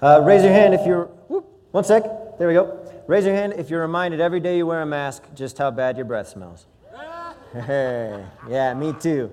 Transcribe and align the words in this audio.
Uh, 0.00 0.22
raise 0.24 0.44
your 0.44 0.52
hand 0.52 0.74
if 0.74 0.86
you're, 0.86 1.06
whoop, 1.26 1.44
one 1.72 1.82
sec, 1.82 2.04
there 2.38 2.46
we 2.46 2.54
go. 2.54 2.88
Raise 3.08 3.24
your 3.24 3.34
hand 3.34 3.54
if 3.56 3.68
you're 3.68 3.80
reminded 3.80 4.20
every 4.20 4.38
day 4.38 4.56
you 4.56 4.64
wear 4.64 4.82
a 4.82 4.86
mask 4.86 5.24
just 5.34 5.58
how 5.58 5.72
bad 5.72 5.96
your 5.96 6.06
breath 6.06 6.28
smells. 6.28 6.66
Hey, 7.52 8.26
yeah, 8.46 8.74
me 8.74 8.92
too. 8.92 9.32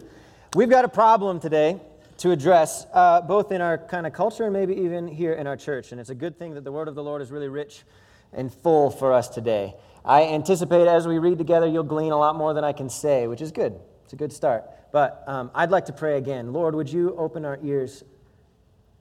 We've 0.56 0.70
got 0.70 0.86
a 0.86 0.88
problem 0.88 1.42
today 1.42 1.82
to 2.20 2.32
address, 2.32 2.88
uh, 2.94 3.20
both 3.20 3.52
in 3.52 3.60
our 3.60 3.78
kind 3.78 4.08
of 4.08 4.14
culture 4.14 4.46
and 4.46 4.54
maybe 4.54 4.74
even 4.74 5.06
here 5.06 5.34
in 5.34 5.48
our 5.48 5.58
church. 5.58 5.92
And 5.92 6.00
it's 6.00 6.10
a 6.10 6.16
good 6.16 6.40
thing 6.40 6.54
that 6.54 6.64
the 6.64 6.72
word 6.72 6.88
of 6.88 6.96
the 6.96 7.04
Lord 7.04 7.22
is 7.22 7.30
really 7.30 7.50
rich 7.50 7.84
and 8.32 8.52
full 8.52 8.90
for 8.90 9.12
us 9.12 9.28
today. 9.28 9.76
I 10.06 10.24
anticipate 10.28 10.88
as 10.88 11.06
we 11.06 11.20
read 11.20 11.38
together, 11.38 11.68
you'll 11.68 11.84
glean 11.84 12.14
a 12.14 12.18
lot 12.18 12.38
more 12.38 12.54
than 12.54 12.64
I 12.64 12.72
can 12.72 12.90
say, 12.90 13.28
which 13.28 13.42
is 13.42 13.52
good. 13.52 13.78
It's 14.06 14.14
a 14.14 14.16
good 14.16 14.32
start. 14.32 14.64
But 14.94 15.26
um, 15.28 15.52
I'd 15.54 15.72
like 15.72 15.86
to 15.88 15.94
pray 15.94 16.18
again. 16.18 16.54
Lord, 16.54 16.74
would 16.74 16.90
you 16.90 17.14
open 17.18 17.44
our 17.44 17.60
ears 17.62 18.06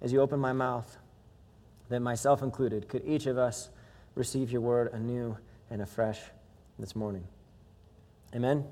as 0.03 0.13
you 0.13 0.21
open 0.21 0.41
my 0.41 0.53
mouth, 0.53 0.99
that 1.89 2.01
myself 2.01 2.43
included, 2.43 2.89
could 2.89 3.03
each 3.07 3.27
of 3.27 3.39
us 3.39 3.71
receive 4.15 4.51
your 4.51 4.61
word 4.61 4.93
anew 4.93 5.37
and 5.71 5.83
afresh 5.83 6.21
this 6.79 6.97
morning? 6.97 7.25
Amen. 8.35 8.65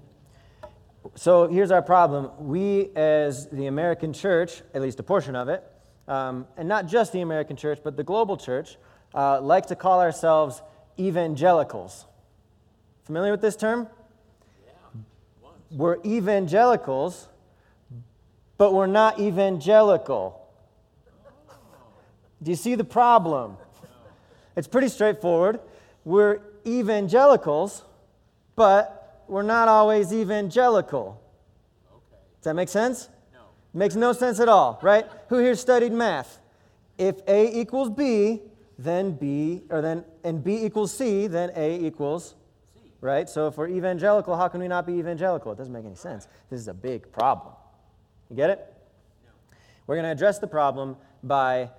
So 1.14 1.48
here's 1.48 1.70
our 1.70 1.82
problem. 1.82 2.30
We, 2.38 2.90
as 2.94 3.48
the 3.48 3.66
American 3.66 4.12
church, 4.12 4.62
at 4.72 4.82
least 4.82 5.00
a 5.00 5.02
portion 5.02 5.36
of 5.36 5.48
it, 5.48 5.64
um, 6.08 6.46
and 6.56 6.68
not 6.68 6.86
just 6.86 7.12
the 7.12 7.20
American 7.20 7.56
church, 7.56 7.80
but 7.82 7.96
the 7.96 8.04
global 8.04 8.36
church, 8.36 8.76
uh, 9.14 9.40
like 9.40 9.66
to 9.66 9.76
call 9.76 10.00
ourselves 10.00 10.62
evangelicals. 10.98 12.06
Familiar 13.04 13.32
with 13.32 13.40
this 13.40 13.56
term? 13.56 13.88
Yeah. 14.64 15.00
We're 15.70 15.98
evangelicals, 16.04 17.28
but 18.58 18.72
we're 18.72 18.86
not 18.86 19.18
evangelical. 19.18 20.41
Do 22.42 22.50
you 22.50 22.56
see 22.56 22.74
the 22.74 22.84
problem? 22.84 23.56
It's 24.56 24.68
pretty 24.68 24.88
straightforward. 24.88 25.60
We're 26.04 26.40
evangelicals, 26.66 27.84
but 28.56 29.24
we're 29.28 29.42
not 29.42 29.68
always 29.68 30.12
evangelical. 30.12 31.22
Okay. 31.90 32.18
Does 32.38 32.44
that 32.44 32.54
make 32.54 32.68
sense? 32.68 33.08
No. 33.32 33.40
Makes 33.72 33.94
no 33.94 34.12
sense 34.12 34.40
at 34.40 34.48
all, 34.48 34.78
right? 34.82 35.06
Who 35.28 35.38
here 35.38 35.54
studied 35.54 35.92
math? 35.92 36.40
If 36.98 37.20
A 37.28 37.58
equals 37.58 37.88
B, 37.90 38.42
then 38.78 39.12
B, 39.12 39.62
or 39.70 39.80
then, 39.80 40.04
and 40.24 40.42
B 40.42 40.64
equals 40.64 40.92
C, 40.92 41.28
then 41.28 41.50
A 41.54 41.78
equals 41.80 42.34
C. 42.74 42.80
Right? 43.00 43.28
So 43.28 43.46
if 43.46 43.56
we're 43.56 43.68
evangelical, 43.68 44.36
how 44.36 44.48
can 44.48 44.60
we 44.60 44.68
not 44.68 44.86
be 44.86 44.94
evangelical? 44.94 45.52
It 45.52 45.58
doesn't 45.58 45.72
make 45.72 45.84
any 45.86 45.94
sense. 45.94 46.28
This 46.50 46.60
is 46.60 46.68
a 46.68 46.74
big 46.74 47.10
problem. 47.12 47.54
You 48.28 48.36
get 48.36 48.50
it? 48.50 48.74
No. 49.24 49.30
We're 49.86 49.96
going 49.96 50.04
to 50.04 50.10
address 50.12 50.38
the 50.38 50.46
problem 50.46 50.96
by 51.22 51.70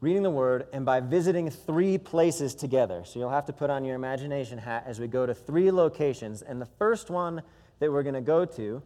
reading 0.00 0.22
the 0.22 0.30
word, 0.30 0.66
and 0.72 0.84
by 0.84 1.00
visiting 1.00 1.50
three 1.50 1.98
places 1.98 2.54
together. 2.54 3.02
So 3.04 3.18
you'll 3.18 3.30
have 3.30 3.46
to 3.46 3.52
put 3.52 3.68
on 3.68 3.84
your 3.84 3.96
imagination 3.96 4.58
hat 4.58 4.84
as 4.86 4.98
we 4.98 5.06
go 5.06 5.26
to 5.26 5.34
three 5.34 5.70
locations. 5.70 6.42
And 6.42 6.60
the 6.60 6.68
first 6.78 7.10
one 7.10 7.42
that 7.80 7.92
we're 7.92 8.02
going 8.02 8.14
to 8.14 8.20
go 8.20 8.44
to 8.44 8.82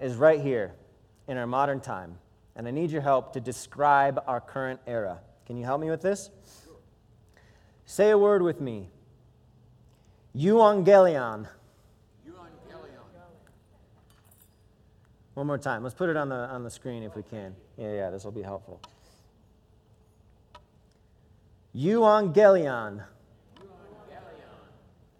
is 0.00 0.14
right 0.14 0.40
here 0.40 0.74
in 1.26 1.36
our 1.36 1.46
modern 1.46 1.80
time. 1.80 2.18
And 2.56 2.66
I 2.66 2.70
need 2.70 2.90
your 2.90 3.02
help 3.02 3.34
to 3.34 3.40
describe 3.40 4.22
our 4.26 4.40
current 4.40 4.80
era. 4.86 5.20
Can 5.46 5.56
you 5.56 5.64
help 5.64 5.80
me 5.80 5.90
with 5.90 6.02
this? 6.02 6.30
Sure. 6.64 6.74
Say 7.84 8.10
a 8.10 8.18
word 8.18 8.42
with 8.42 8.60
me. 8.60 8.88
Euangelion. 10.34 11.46
One 15.38 15.46
more 15.46 15.56
time. 15.56 15.84
Let's 15.84 15.94
put 15.94 16.10
it 16.10 16.16
on 16.16 16.28
the, 16.28 16.34
on 16.34 16.64
the 16.64 16.70
screen 16.70 17.04
if 17.04 17.14
we 17.14 17.22
can. 17.22 17.54
Yeah, 17.76 17.92
yeah, 17.92 18.10
this 18.10 18.24
will 18.24 18.32
be 18.32 18.42
helpful. 18.42 18.80
Euangelion. 21.74 23.04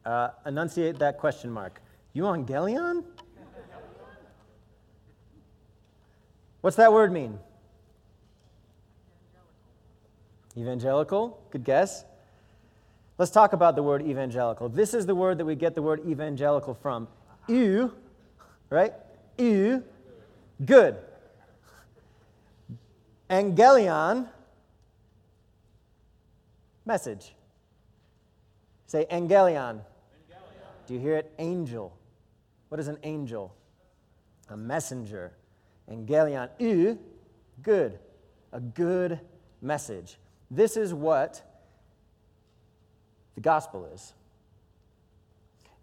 Uh, 0.04 0.30
enunciate 0.46 0.98
that 0.98 1.18
question 1.18 1.50
mark. 1.50 1.80
Euangelion? 2.14 3.04
What's 6.60 6.76
that 6.76 6.92
word 6.92 7.12
mean? 7.12 7.38
Evangelical? 10.56 11.40
Good 11.50 11.64
guess. 11.64 12.04
Let's 13.18 13.30
talk 13.30 13.52
about 13.52 13.76
the 13.76 13.82
word 13.82 14.02
evangelical. 14.02 14.68
This 14.68 14.94
is 14.94 15.06
the 15.06 15.14
word 15.14 15.38
that 15.38 15.44
we 15.44 15.54
get 15.54 15.74
the 15.74 15.82
word 15.82 16.00
evangelical 16.08 16.74
from. 16.74 17.06
Eu, 17.48 17.90
right? 18.70 18.92
Eu, 19.38 19.82
good. 20.64 20.96
Angelion 23.28 24.28
message. 26.88 27.34
Say 28.86 29.06
angelion. 29.10 29.82
Do 30.86 30.94
you 30.94 31.00
hear 31.00 31.16
it? 31.16 31.30
Angel. 31.38 31.94
What 32.70 32.80
is 32.80 32.88
an 32.88 32.96
angel? 33.02 33.54
A 34.48 34.56
messenger. 34.56 35.34
Angelion. 35.92 36.48
U, 36.58 36.98
good. 37.62 37.98
A 38.52 38.60
good 38.60 39.20
message. 39.60 40.16
This 40.50 40.78
is 40.78 40.94
what 40.94 41.42
the 43.34 43.42
gospel 43.42 43.86
is. 43.92 44.14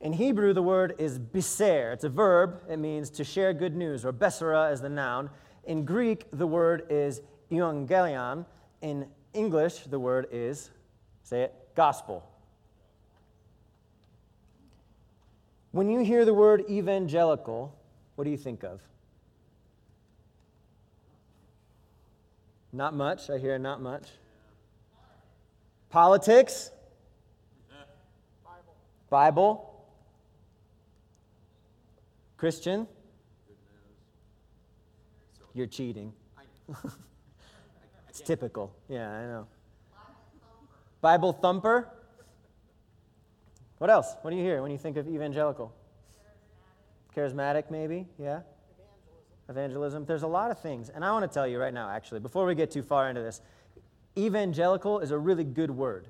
In 0.01 0.11
Hebrew, 0.11 0.53
the 0.53 0.63
word 0.63 0.95
is 0.97 1.19
biser. 1.19 1.91
It's 1.91 2.03
a 2.03 2.09
verb. 2.09 2.63
It 2.67 2.77
means 2.77 3.11
to 3.11 3.23
share 3.23 3.53
good 3.53 3.75
news, 3.75 4.05
or 4.05 4.11
besera 4.11 4.73
is 4.73 4.81
the 4.81 4.89
noun. 4.89 5.29
In 5.65 5.85
Greek, 5.85 6.25
the 6.33 6.47
word 6.47 6.87
is 6.89 7.21
euangelion. 7.51 8.45
In 8.81 9.05
English, 9.33 9.83
the 9.83 9.99
word 9.99 10.27
is 10.31 10.71
Say 11.25 11.41
it 11.41 11.53
gospel. 11.75 12.23
When 15.71 15.89
you 15.89 15.99
hear 15.99 16.23
the 16.23 16.33
word 16.33 16.63
evangelical, 16.69 17.75
what 18.15 18.23
do 18.25 18.29
you 18.29 18.37
think 18.37 18.63
of? 18.63 18.79
Not 22.71 22.93
much. 22.93 23.29
I 23.29 23.39
hear 23.39 23.57
not 23.57 23.81
much. 23.81 24.07
Politics? 25.89 26.69
Bible. 28.43 28.75
Bible? 29.09 29.85
Christian? 32.37 32.87
You're 35.53 35.67
cheating. 35.67 36.13
it's 38.09 38.21
typical. 38.21 38.75
Yeah, 38.87 39.09
I 39.09 39.21
know. 39.23 39.47
Bible 41.05 41.33
thumper? 41.33 41.87
What 43.77 43.91
else? 43.91 44.15
What 44.23 44.31
do 44.31 44.37
you 44.37 44.41
hear 44.41 44.63
when 44.63 44.71
you 44.71 44.77
think 44.79 44.97
of 44.97 45.07
evangelical? 45.07 45.71
Charismatic, 47.15 47.35
Charismatic 47.35 47.69
maybe? 47.69 48.07
Yeah? 48.17 48.39
Evangelism. 49.47 49.49
Evangelism. 49.49 50.05
There's 50.05 50.23
a 50.23 50.27
lot 50.27 50.49
of 50.49 50.59
things. 50.59 50.89
And 50.89 51.05
I 51.05 51.11
want 51.11 51.29
to 51.29 51.31
tell 51.31 51.47
you 51.47 51.59
right 51.59 51.75
now, 51.75 51.91
actually, 51.91 52.21
before 52.21 52.47
we 52.47 52.55
get 52.55 52.71
too 52.71 52.81
far 52.81 53.07
into 53.07 53.21
this, 53.21 53.41
evangelical 54.17 54.99
is 54.99 55.11
a 55.11 55.17
really 55.19 55.43
good 55.43 55.69
word. 55.69 56.07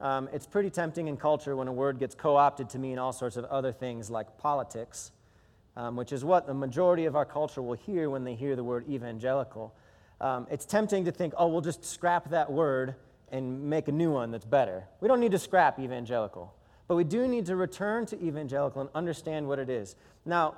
Um, 0.00 0.28
it's 0.32 0.46
pretty 0.46 0.70
tempting 0.70 1.08
in 1.08 1.16
culture 1.16 1.56
when 1.56 1.66
a 1.66 1.72
word 1.72 1.98
gets 1.98 2.14
co 2.14 2.36
opted 2.36 2.70
to 2.70 2.78
mean 2.78 3.00
all 3.00 3.12
sorts 3.12 3.36
of 3.36 3.46
other 3.46 3.72
things 3.72 4.10
like 4.10 4.38
politics, 4.38 5.10
um, 5.76 5.96
which 5.96 6.12
is 6.12 6.24
what 6.24 6.46
the 6.46 6.54
majority 6.54 7.06
of 7.06 7.16
our 7.16 7.26
culture 7.26 7.62
will 7.62 7.74
hear 7.74 8.08
when 8.08 8.22
they 8.22 8.36
hear 8.36 8.54
the 8.54 8.62
word 8.62 8.88
evangelical. 8.88 9.74
Um, 10.20 10.46
it's 10.52 10.66
tempting 10.66 11.04
to 11.06 11.10
think, 11.10 11.34
oh, 11.36 11.48
we'll 11.48 11.62
just 11.62 11.84
scrap 11.84 12.30
that 12.30 12.52
word 12.52 12.94
and 13.30 13.62
make 13.70 13.88
a 13.88 13.92
new 13.92 14.10
one 14.10 14.30
that's 14.30 14.44
better. 14.44 14.84
We 15.00 15.08
don't 15.08 15.20
need 15.20 15.32
to 15.32 15.38
scrap 15.38 15.78
evangelical, 15.78 16.54
but 16.88 16.96
we 16.96 17.04
do 17.04 17.28
need 17.28 17.46
to 17.46 17.56
return 17.56 18.06
to 18.06 18.22
evangelical 18.22 18.80
and 18.80 18.90
understand 18.94 19.46
what 19.46 19.58
it 19.58 19.70
is. 19.70 19.96
Now, 20.24 20.56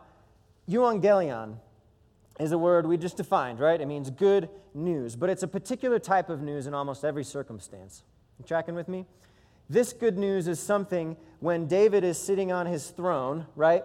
euangelion 0.68 1.56
is 2.40 2.52
a 2.52 2.58
word 2.58 2.86
we 2.86 2.96
just 2.96 3.16
defined, 3.16 3.60
right? 3.60 3.80
It 3.80 3.86
means 3.86 4.10
good 4.10 4.48
news, 4.74 5.16
but 5.16 5.28
it's 5.28 5.42
a 5.42 5.48
particular 5.48 5.98
type 5.98 6.30
of 6.30 6.40
news 6.42 6.66
in 6.66 6.74
almost 6.74 7.04
every 7.04 7.24
circumstance. 7.24 8.02
You 8.38 8.44
tracking 8.44 8.74
with 8.74 8.88
me? 8.88 9.06
This 9.68 9.92
good 9.92 10.18
news 10.18 10.48
is 10.48 10.58
something 10.58 11.16
when 11.40 11.66
David 11.66 12.04
is 12.04 12.18
sitting 12.18 12.52
on 12.52 12.66
his 12.66 12.90
throne, 12.90 13.46
right? 13.56 13.84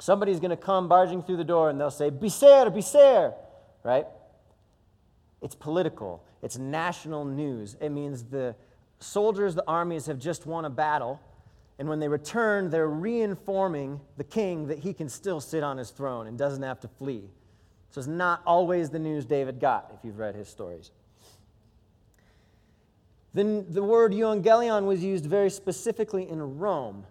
Somebody's 0.00 0.40
going 0.40 0.50
to 0.50 0.56
come 0.56 0.88
barging 0.88 1.22
through 1.22 1.38
the 1.38 1.44
door 1.44 1.70
and 1.70 1.80
they'll 1.80 1.90
say, 1.90 2.10
Biser, 2.10 2.70
Biser, 2.70 3.34
right? 3.82 4.06
It's 5.40 5.54
political, 5.54 6.22
it's 6.42 6.58
national 6.58 7.24
news. 7.24 7.76
It 7.80 7.90
means 7.90 8.24
the 8.24 8.54
soldiers, 9.00 9.54
the 9.54 9.64
armies 9.66 10.06
have 10.06 10.18
just 10.18 10.46
won 10.46 10.64
a 10.64 10.70
battle, 10.70 11.20
and 11.78 11.88
when 11.88 12.00
they 12.00 12.08
return, 12.08 12.70
they're 12.70 12.88
reinforming 12.88 14.00
the 14.16 14.24
king 14.24 14.66
that 14.66 14.78
he 14.78 14.92
can 14.92 15.08
still 15.08 15.40
sit 15.40 15.62
on 15.62 15.76
his 15.76 15.90
throne 15.90 16.26
and 16.26 16.36
doesn't 16.36 16.62
have 16.62 16.80
to 16.80 16.88
flee. 16.88 17.30
So 17.90 18.00
it's 18.00 18.08
not 18.08 18.42
always 18.44 18.90
the 18.90 18.98
news 18.98 19.24
David 19.24 19.60
got, 19.60 19.92
if 19.94 20.04
you've 20.04 20.18
read 20.18 20.34
his 20.34 20.48
stories. 20.48 20.90
Then 23.32 23.66
the 23.68 23.82
word 23.82 24.12
euangelion 24.12 24.86
was 24.86 25.04
used 25.04 25.26
very 25.26 25.50
specifically 25.50 26.28
in 26.28 26.58
Rome. 26.58 27.04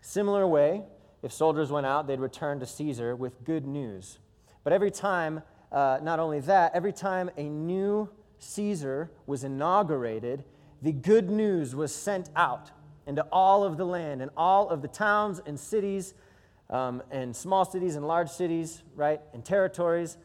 Similar 0.00 0.46
way, 0.46 0.82
if 1.22 1.32
soldiers 1.32 1.70
went 1.70 1.86
out, 1.86 2.06
they'd 2.06 2.20
return 2.20 2.60
to 2.60 2.66
Caesar 2.66 3.16
with 3.16 3.42
good 3.44 3.66
news. 3.66 4.18
But 4.62 4.74
every 4.74 4.90
time 4.90 5.42
uh, 5.74 5.98
not 6.00 6.20
only 6.20 6.38
that, 6.38 6.72
every 6.72 6.92
time 6.92 7.28
a 7.36 7.42
new 7.42 8.08
Caesar 8.38 9.10
was 9.26 9.42
inaugurated, 9.42 10.44
the 10.80 10.92
good 10.92 11.28
news 11.28 11.74
was 11.74 11.92
sent 11.92 12.30
out 12.36 12.70
into 13.06 13.22
all 13.32 13.64
of 13.64 13.76
the 13.76 13.84
land 13.84 14.22
and 14.22 14.30
all 14.36 14.70
of 14.70 14.82
the 14.82 14.88
towns 14.88 15.40
and 15.44 15.58
cities 15.58 16.14
um, 16.70 17.02
and 17.10 17.34
small 17.34 17.64
cities 17.64 17.96
and 17.96 18.06
large 18.06 18.30
cities, 18.30 18.82
right, 18.94 19.20
and 19.32 19.44
territories 19.44 20.16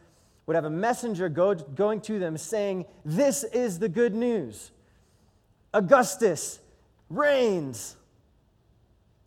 would 0.46 0.54
have 0.54 0.64
a 0.64 0.70
messenger 0.70 1.28
go, 1.28 1.54
going 1.54 2.00
to 2.00 2.18
them 2.18 2.36
saying, 2.38 2.84
This 3.04 3.42
is 3.44 3.80
the 3.80 3.88
good 3.88 4.14
news. 4.14 4.70
Augustus 5.74 6.60
reigns. 7.08 7.96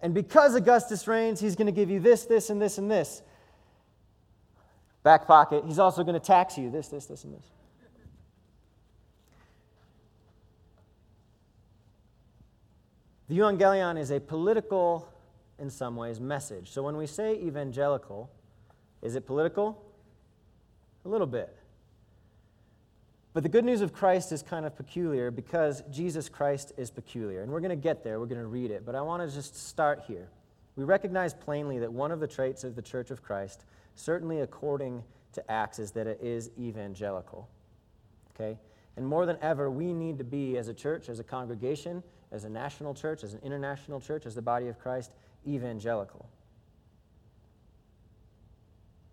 And 0.01 0.13
because 0.13 0.55
Augustus 0.55 1.07
reigns, 1.07 1.39
he's 1.39 1.55
going 1.55 1.67
to 1.67 1.73
give 1.73 1.89
you 1.89 1.99
this, 1.99 2.25
this, 2.25 2.49
and 2.49 2.61
this, 2.61 2.77
and 2.77 2.89
this. 2.89 3.21
Back 5.03 5.27
pocket, 5.27 5.65
he's 5.67 5.79
also 5.79 6.03
going 6.03 6.19
to 6.19 6.25
tax 6.25 6.57
you 6.57 6.71
this, 6.71 6.87
this, 6.87 7.05
this, 7.05 7.23
and 7.25 7.35
this. 7.35 7.43
The 13.29 13.37
Evangelion 13.37 13.99
is 13.99 14.11
a 14.11 14.19
political, 14.19 15.07
in 15.59 15.69
some 15.69 15.95
ways, 15.95 16.19
message. 16.19 16.71
So 16.71 16.83
when 16.83 16.97
we 16.97 17.07
say 17.07 17.35
evangelical, 17.35 18.29
is 19.01 19.15
it 19.15 19.25
political? 19.25 19.83
A 21.05 21.09
little 21.09 21.27
bit. 21.27 21.53
But 23.33 23.43
the 23.43 23.49
good 23.49 23.65
news 23.65 23.81
of 23.81 23.93
Christ 23.93 24.31
is 24.31 24.43
kind 24.43 24.65
of 24.65 24.75
peculiar 24.75 25.31
because 25.31 25.83
Jesus 25.91 26.29
Christ 26.29 26.71
is 26.77 26.91
peculiar. 26.91 27.41
And 27.41 27.51
we're 27.51 27.61
going 27.61 27.71
to 27.71 27.75
get 27.75 28.03
there, 28.03 28.19
we're 28.19 28.27
going 28.27 28.41
to 28.41 28.47
read 28.47 28.71
it. 28.71 28.85
But 28.85 28.93
I 28.93 29.01
want 29.01 29.27
to 29.27 29.35
just 29.35 29.55
start 29.67 30.03
here. 30.07 30.29
We 30.75 30.83
recognize 30.83 31.33
plainly 31.33 31.79
that 31.79 31.91
one 31.91 32.11
of 32.11 32.19
the 32.19 32.27
traits 32.27 32.63
of 32.63 32.75
the 32.75 32.81
Church 32.81 33.09
of 33.09 33.23
Christ, 33.23 33.65
certainly 33.95 34.41
according 34.41 35.03
to 35.33 35.51
Acts, 35.51 35.79
is 35.79 35.91
that 35.91 36.07
it 36.07 36.19
is 36.21 36.51
evangelical. 36.59 37.49
Okay? 38.33 38.57
And 38.95 39.07
more 39.07 39.25
than 39.25 39.37
ever, 39.41 39.69
we 39.71 39.93
need 39.93 40.17
to 40.19 40.23
be, 40.23 40.57
as 40.57 40.67
a 40.67 40.73
church, 40.73 41.09
as 41.09 41.19
a 41.19 41.23
congregation, 41.23 42.03
as 42.31 42.43
a 42.43 42.49
national 42.49 42.93
church, 42.93 43.23
as 43.23 43.33
an 43.33 43.39
international 43.43 43.99
church, 43.99 44.25
as 44.25 44.35
the 44.35 44.41
body 44.41 44.67
of 44.67 44.79
Christ, 44.79 45.13
evangelical. 45.47 46.29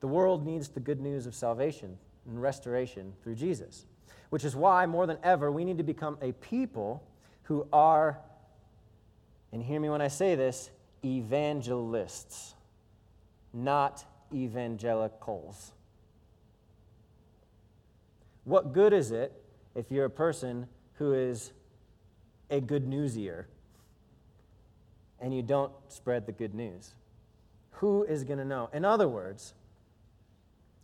The 0.01 0.09
world 0.09 0.47
needs 0.47 0.69
the 0.69 0.81
good 0.81 1.01
news 1.01 1.27
of 1.27 1.35
salvation 1.35 1.99
and 2.27 2.41
restoration 2.41 3.13
through 3.23 3.35
Jesus, 3.35 3.87
which 4.31 4.45
is 4.45 4.57
why, 4.57 4.87
more 4.87 5.07
than 5.07 5.19
ever, 5.23 5.51
we 5.51 5.65
need 5.65 5.79
to 5.79 5.85
become 5.85 6.19
a 6.23 6.33
people 6.33 7.03
who 7.45 7.67
are, 7.73 8.19
and 9.53 9.63
hear 9.63 9.81
me 9.81 9.89
when 9.89 10.01
I 10.01 10.09
say 10.09 10.35
this, 10.35 10.71
evangelists, 11.05 12.55
not 13.53 14.05
evangelicals. 14.33 15.73
What 18.45 18.73
good 18.73 18.93
is 18.93 19.11
it 19.11 19.33
if 19.75 19.91
you're 19.91 20.07
a 20.07 20.11
person 20.11 20.67
who 20.95 21.13
is 21.13 21.53
a 22.51 22.61
good 22.61 22.87
newsier 22.87 23.45
and 25.21 25.35
you 25.35 25.43
don't 25.43 25.73
spread 25.89 26.27
the 26.27 26.33
good 26.33 26.55
news? 26.55 26.95
Who 27.73 28.05
is 28.05 28.25
going 28.25 28.39
to 28.39 28.45
know? 28.45 28.69
In 28.73 28.85
other 28.85 29.09
words, 29.09 29.55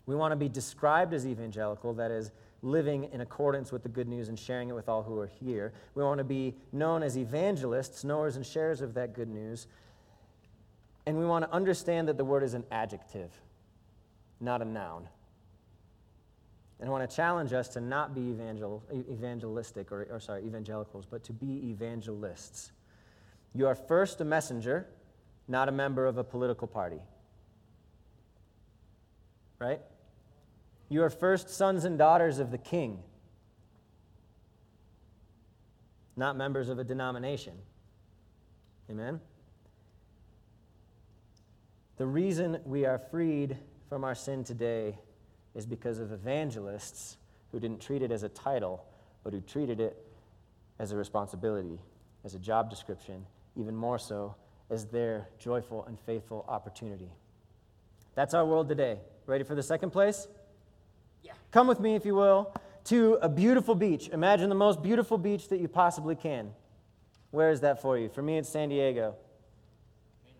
we 0.07 0.15
want 0.15 0.33
to 0.33 0.37
be 0.37 0.49
described 0.49 1.13
as 1.13 1.27
evangelical, 1.27 1.95
that 1.95 2.11
is, 2.11 2.31
living 2.63 3.09
in 3.13 3.21
accordance 3.21 3.71
with 3.71 3.83
the 3.83 3.89
good 3.89 4.09
news 4.09 4.29
and 4.29 4.39
sharing 4.39 4.69
it 4.69 4.73
with 4.73 4.89
all 4.89 5.03
who 5.03 5.19
are 5.19 5.27
here. 5.27 5.73
We 5.95 6.03
want 6.03 6.19
to 6.19 6.25
be 6.25 6.55
known 6.73 7.03
as 7.03 7.19
evangelists, 7.19 8.05
knowers 8.05 8.37
and 8.37 8.47
sharers 8.47 8.81
of 8.81 8.95
that 8.95 9.13
good 9.13 9.29
news. 9.29 9.67
And 11.07 11.17
we 11.17 11.25
want 11.25 11.45
to 11.45 11.53
understand 11.53 12.09
that 12.09 12.17
the 12.17 12.25
word 12.25 12.43
is 12.43 12.55
an 12.55 12.65
adjective, 12.71 13.31
not 14.41 14.61
a 14.61 14.65
noun. 14.65 15.09
And 16.79 16.89
I 16.89 16.93
want 16.93 17.09
to 17.09 17.17
challenge 17.17 17.53
us 17.53 17.69
to 17.69 17.81
not 17.81 18.15
be 18.15 18.29
evangel- 18.31 18.83
evangelistic, 18.93 19.93
or, 19.93 20.07
or 20.11 20.21
sorry, 20.21 20.45
evangelicals, 20.45 21.07
but 21.07 21.23
to 21.25 21.33
be 21.33 21.71
evangelists. 21.71 22.73
You 23.55 23.67
are 23.67 23.75
first 23.75 24.21
a 24.21 24.25
messenger, 24.25 24.87
not 25.49 25.69
a 25.69 25.73
member 25.73 26.07
of 26.07 26.19
a 26.19 26.25
political 26.25 26.67
party. 26.67 27.01
Right? 29.59 29.81
You 30.89 31.03
are 31.03 31.11
first 31.11 31.49
sons 31.49 31.85
and 31.85 31.97
daughters 31.97 32.39
of 32.39 32.51
the 32.51 32.59
king, 32.59 33.03
not 36.17 36.37
members 36.37 36.69
of 36.69 36.79
a 36.79 36.85
denomination. 36.85 37.55
Amen? 38.91 39.21
The 41.97 42.07
reason 42.07 42.59
we 42.65 42.85
are 42.85 42.99
freed 42.99 43.57
from 43.89 44.05
our 44.05 44.15
sin 44.15 44.45
today 44.45 44.99
is 45.55 45.65
because 45.65 45.99
of 45.99 46.13
evangelists 46.13 47.17
who 47.51 47.59
didn't 47.59 47.81
treat 47.81 48.03
it 48.03 48.11
as 48.11 48.23
a 48.23 48.29
title, 48.29 48.85
but 49.25 49.33
who 49.33 49.41
treated 49.41 49.81
it 49.81 49.97
as 50.79 50.93
a 50.93 50.97
responsibility, 50.97 51.79
as 52.25 52.35
a 52.35 52.39
job 52.39 52.69
description, 52.69 53.25
even 53.57 53.75
more 53.75 53.99
so 53.99 54.35
as 54.69 54.85
their 54.87 55.29
joyful 55.39 55.87
and 55.87 55.99
faithful 56.01 56.45
opportunity. 56.49 57.09
That's 58.15 58.35
our 58.35 58.45
world 58.45 58.69
today. 58.69 58.99
Ready 59.27 59.45
for 59.45 59.55
the 59.55 59.63
second 59.63 59.91
place? 59.91 60.29
Yeah. 61.23 61.33
Come 61.51 61.67
with 61.67 61.81
me, 61.81 61.95
if 61.95 62.05
you 62.05 62.15
will, 62.15 62.53
to 62.85 63.15
a 63.23 63.29
beautiful 63.29 63.75
beach. 63.75 64.11
Imagine 64.11 64.51
the 64.51 64.55
most 64.55 64.83
beautiful 64.83 65.17
beach 65.17 65.49
that 65.49 65.61
you 65.61 65.69
possibly 65.69 66.15
can. 66.15 66.53
Where 67.31 67.51
is 67.51 67.61
that 67.61 67.81
for 67.81 67.97
you? 67.97 68.11
For 68.11 68.23
me, 68.23 68.37
it's 68.37 68.49
San 68.49 68.69
Diego. 68.69 69.15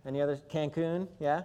Any 0.07 0.23
other? 0.23 0.39
Cancun? 0.51 1.09
Yeah? 1.19 1.43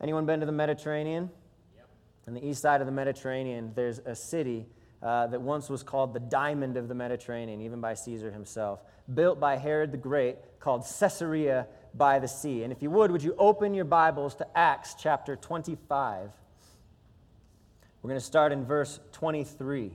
Anyone 0.00 0.24
been 0.24 0.40
to 0.40 0.46
the 0.46 0.52
Mediterranean? 0.52 1.30
Yep. 1.74 1.88
On 2.28 2.34
the 2.34 2.46
east 2.46 2.62
side 2.62 2.80
of 2.80 2.86
the 2.86 2.92
Mediterranean, 2.92 3.72
there's 3.74 3.98
a 3.98 4.14
city 4.14 4.66
uh, 5.02 5.26
that 5.26 5.40
once 5.40 5.68
was 5.68 5.82
called 5.82 6.14
the 6.14 6.20
Diamond 6.20 6.76
of 6.76 6.88
the 6.88 6.94
Mediterranean, 6.94 7.60
even 7.60 7.80
by 7.80 7.94
Caesar 7.94 8.30
himself, 8.30 8.82
built 9.12 9.40
by 9.40 9.56
Herod 9.56 9.90
the 9.90 9.98
Great, 9.98 10.36
called 10.60 10.86
Caesarea 11.00 11.66
by 11.94 12.18
the 12.18 12.28
Sea. 12.28 12.62
And 12.62 12.72
if 12.72 12.82
you 12.82 12.90
would, 12.90 13.10
would 13.10 13.22
you 13.22 13.34
open 13.38 13.74
your 13.74 13.84
Bibles 13.84 14.36
to 14.36 14.58
Acts 14.58 14.94
chapter 14.98 15.34
25? 15.34 16.30
We're 18.02 18.08
going 18.08 18.20
to 18.20 18.24
start 18.24 18.52
in 18.52 18.64
verse 18.64 19.00
23. 19.12 19.92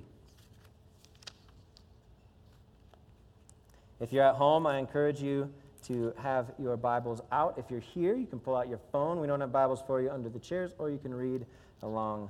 If 4.01 4.11
you're 4.11 4.23
at 4.23 4.35
home, 4.35 4.67
I 4.67 4.79
encourage 4.79 5.21
you 5.21 5.53
to 5.83 6.13
have 6.17 6.51
your 6.59 6.77
Bibles 6.77 7.21
out. 7.31 7.55
If 7.57 7.65
you're 7.69 7.79
here, 7.79 8.15
you 8.15 8.25
can 8.25 8.39
pull 8.39 8.55
out 8.55 8.69
your 8.69 8.79
phone. 8.91 9.19
We 9.19 9.27
don't 9.27 9.41
have 9.41 9.51
Bibles 9.51 9.81
for 9.85 10.01
you 10.01 10.09
under 10.09 10.29
the 10.29 10.39
chairs, 10.39 10.73
or 10.77 10.89
you 10.89 10.97
can 10.97 11.13
read 11.13 11.45
along 11.81 12.29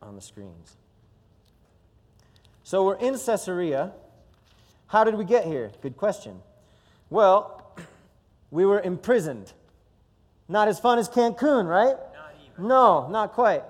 on 0.00 0.14
the 0.14 0.20
screens. 0.20 0.76
So 2.62 2.84
we're 2.84 2.96
in 2.96 3.18
Caesarea. 3.18 3.92
How 4.86 5.04
did 5.04 5.14
we 5.14 5.24
get 5.24 5.46
here? 5.46 5.70
Good 5.82 5.96
question. 5.96 6.40
Well, 7.10 7.76
we 8.50 8.64
were 8.64 8.80
imprisoned. 8.80 9.52
Not 10.48 10.68
as 10.68 10.78
fun 10.78 10.98
as 10.98 11.08
Cancun, 11.08 11.68
right? 11.68 11.96
Not 12.58 12.68
no, 12.68 13.08
not 13.08 13.32
quite. 13.32 13.64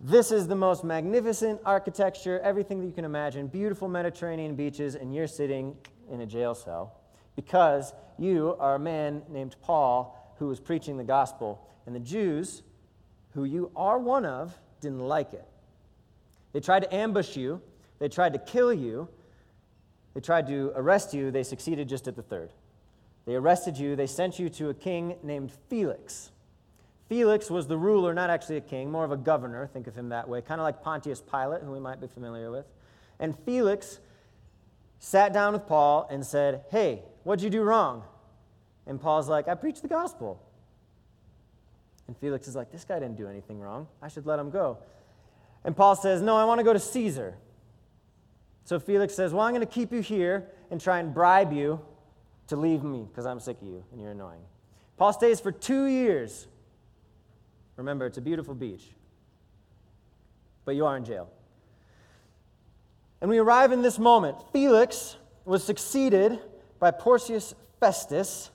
This 0.00 0.30
is 0.30 0.46
the 0.46 0.56
most 0.56 0.84
magnificent 0.84 1.60
architecture, 1.64 2.38
everything 2.40 2.80
that 2.80 2.86
you 2.86 2.92
can 2.92 3.06
imagine, 3.06 3.46
beautiful 3.46 3.88
Mediterranean 3.88 4.54
beaches, 4.54 4.94
and 4.94 5.14
you're 5.14 5.26
sitting 5.26 5.74
in 6.10 6.20
a 6.20 6.26
jail 6.26 6.54
cell 6.54 6.92
because 7.36 7.92
you 8.18 8.56
are 8.58 8.74
a 8.74 8.78
man 8.78 9.22
named 9.28 9.56
Paul 9.62 10.34
who 10.38 10.48
was 10.48 10.58
preaching 10.58 10.96
the 10.96 11.04
gospel. 11.04 11.66
And 11.86 11.94
the 11.94 12.00
Jews, 12.00 12.62
who 13.34 13.44
you 13.44 13.70
are 13.76 13.98
one 13.98 14.24
of, 14.24 14.58
didn't 14.80 15.06
like 15.06 15.32
it. 15.32 15.46
They 16.52 16.60
tried 16.60 16.82
to 16.82 16.94
ambush 16.94 17.36
you, 17.36 17.60
they 17.98 18.08
tried 18.08 18.32
to 18.32 18.38
kill 18.38 18.72
you, 18.72 19.08
they 20.14 20.20
tried 20.20 20.46
to 20.46 20.72
arrest 20.74 21.12
you. 21.12 21.30
They 21.30 21.42
succeeded 21.42 21.90
just 21.90 22.08
at 22.08 22.16
the 22.16 22.22
third. 22.22 22.50
They 23.26 23.34
arrested 23.34 23.76
you, 23.76 23.96
they 23.96 24.06
sent 24.06 24.38
you 24.38 24.48
to 24.48 24.70
a 24.70 24.74
king 24.74 25.16
named 25.22 25.52
Felix. 25.68 26.30
Felix 27.10 27.50
was 27.50 27.66
the 27.66 27.76
ruler, 27.76 28.14
not 28.14 28.30
actually 28.30 28.56
a 28.56 28.62
king, 28.62 28.90
more 28.90 29.04
of 29.04 29.12
a 29.12 29.16
governor. 29.16 29.66
Think 29.66 29.86
of 29.86 29.94
him 29.94 30.08
that 30.08 30.26
way, 30.26 30.40
kind 30.40 30.58
of 30.60 30.64
like 30.64 30.82
Pontius 30.82 31.20
Pilate, 31.20 31.62
who 31.62 31.70
we 31.70 31.80
might 31.80 32.00
be 32.00 32.06
familiar 32.06 32.50
with. 32.50 32.64
And 33.20 33.38
Felix 33.40 34.00
sat 34.98 35.32
down 35.32 35.52
with 35.52 35.66
Paul 35.66 36.06
and 36.10 36.24
said, 36.24 36.64
Hey, 36.70 37.02
what'd 37.24 37.42
you 37.42 37.50
do 37.50 37.62
wrong? 37.62 38.02
And 38.86 39.00
Paul's 39.00 39.28
like, 39.28 39.48
I 39.48 39.54
preached 39.54 39.82
the 39.82 39.88
gospel. 39.88 40.42
And 42.06 42.16
Felix 42.16 42.48
is 42.48 42.56
like, 42.56 42.70
This 42.70 42.84
guy 42.84 42.98
didn't 42.98 43.16
do 43.16 43.28
anything 43.28 43.60
wrong. 43.60 43.88
I 44.02 44.08
should 44.08 44.26
let 44.26 44.38
him 44.38 44.50
go. 44.50 44.78
And 45.64 45.76
Paul 45.76 45.96
says, 45.96 46.22
No, 46.22 46.36
I 46.36 46.44
want 46.44 46.58
to 46.58 46.64
go 46.64 46.72
to 46.72 46.78
Caesar. 46.78 47.34
So 48.64 48.78
Felix 48.80 49.14
says, 49.14 49.32
Well, 49.32 49.44
I'm 49.44 49.52
going 49.52 49.66
to 49.66 49.72
keep 49.72 49.92
you 49.92 50.00
here 50.00 50.48
and 50.70 50.80
try 50.80 50.98
and 50.98 51.12
bribe 51.12 51.52
you 51.52 51.80
to 52.48 52.56
leave 52.56 52.82
me 52.82 53.06
because 53.08 53.26
I'm 53.26 53.40
sick 53.40 53.60
of 53.60 53.66
you 53.66 53.84
and 53.92 54.00
you're 54.00 54.12
annoying. 54.12 54.42
Paul 54.96 55.12
stays 55.12 55.40
for 55.40 55.52
two 55.52 55.86
years 55.86 56.46
Remember, 57.76 58.06
it's 58.06 58.18
a 58.18 58.22
beautiful 58.22 58.54
beach. 58.54 58.84
But 60.64 60.74
you 60.74 60.86
are 60.86 60.96
in 60.96 61.04
jail. 61.04 61.28
And 63.26 63.30
we 63.32 63.38
arrive 63.38 63.72
in 63.72 63.82
this 63.82 63.98
moment. 63.98 64.36
Felix 64.52 65.16
was 65.44 65.64
succeeded 65.64 66.38
by 66.78 66.92
Porcius 66.92 67.56
Festus. 67.80 68.52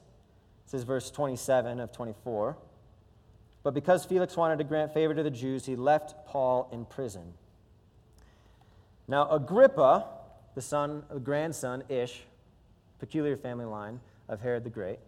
This 0.64 0.74
is 0.74 0.84
verse 0.86 1.12
27 1.12 1.82
of 1.82 1.92
24. 1.92 2.56
But 3.64 3.74
because 3.74 4.06
Felix 4.06 4.38
wanted 4.38 4.60
to 4.60 4.64
grant 4.64 4.94
favor 4.94 5.14
to 5.14 5.24
the 5.24 5.30
Jews, 5.30 5.66
he 5.66 5.76
left 5.76 6.26
Paul 6.26 6.70
in 6.72 6.86
prison. 6.86 7.34
Now, 9.10 9.30
Agrippa, 9.30 10.08
the 10.56 10.62
son, 10.62 11.04
the 11.12 11.20
grandson 11.20 11.84
ish, 11.90 12.22
peculiar 12.98 13.36
family 13.36 13.66
line 13.66 14.00
of 14.30 14.40
Herod 14.40 14.64
the 14.64 14.70
Great, 14.70 15.00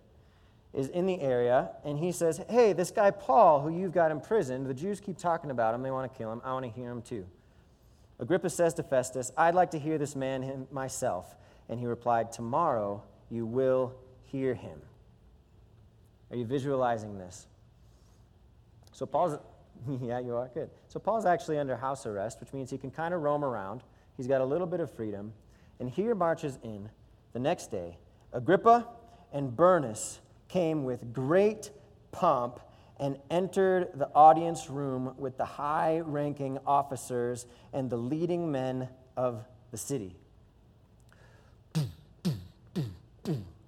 is 0.74 0.90
in 0.90 1.06
the 1.06 1.22
area 1.22 1.70
and 1.86 1.98
he 1.98 2.12
says, 2.12 2.42
Hey, 2.50 2.74
this 2.74 2.92
guy 2.92 3.12
Paul, 3.12 3.62
who 3.62 3.70
you've 3.70 3.94
got 3.94 4.12
imprisoned, 4.12 4.66
the 4.66 4.74
Jews 4.74 5.00
keep 5.00 5.18
talking 5.18 5.52
about 5.52 5.74
him. 5.74 5.84
They 5.84 5.92
want 5.92 6.12
to 6.12 6.18
kill 6.18 6.34
him. 6.34 6.42
I 6.44 6.52
want 6.52 6.66
to 6.66 6.72
hear 6.72 6.92
him 6.92 7.02
too. 7.02 7.26
Agrippa 8.24 8.50
says 8.50 8.74
to 8.76 8.84
Festus, 8.84 9.34
I'd 9.36 9.54
like 9.54 9.72
to 9.72 9.80
hear 9.80 9.98
this 9.98 10.16
man 10.16 10.66
myself. 10.72 11.36
And 11.68 11.78
he 11.78 11.86
replied, 11.86 12.32
Tomorrow 12.32 13.04
you 13.30 13.46
will 13.46 13.94
hear 14.24 14.54
him. 14.54 14.82
Are 16.32 16.38
you 16.38 16.46
visualizing 16.46 17.18
this? 17.18 17.48
So 18.94 19.06
Paul's, 19.06 19.38
yeah, 20.02 20.20
you 20.20 20.38
are 20.38 20.50
good. 20.54 20.70
So 20.88 21.02
Paul's 21.02 21.26
actually 21.26 21.58
under 21.58 21.76
house 21.76 22.06
arrest, 22.06 22.40
which 22.40 22.54
means 22.54 22.72
he 22.72 22.78
can 22.78 22.92
kind 22.92 23.14
of 23.14 23.22
roam 23.22 23.44
around. 23.44 23.84
He's 24.16 24.28
got 24.28 24.40
a 24.40 24.46
little 24.46 24.68
bit 24.68 24.80
of 24.80 24.90
freedom. 24.90 25.34
And 25.82 25.90
here 25.90 26.16
marches 26.16 26.58
in 26.64 26.90
the 27.34 27.40
next 27.40 27.72
day 27.72 27.98
Agrippa 28.32 28.88
and 29.34 29.54
Bernice 29.54 30.22
came 30.48 30.86
with 30.86 31.12
great 31.12 31.72
pomp 32.14 32.62
and 33.04 33.18
entered 33.30 33.90
the 33.96 34.10
audience 34.16 34.70
room 34.70 35.14
with 35.18 35.38
the 35.38 35.44
high 35.44 36.00
ranking 36.06 36.58
officers 36.66 37.46
and 37.74 37.90
the 37.90 37.98
leading 37.98 38.50
men 38.50 38.88
of 39.18 39.44
the 39.72 39.78
city. 39.78 40.16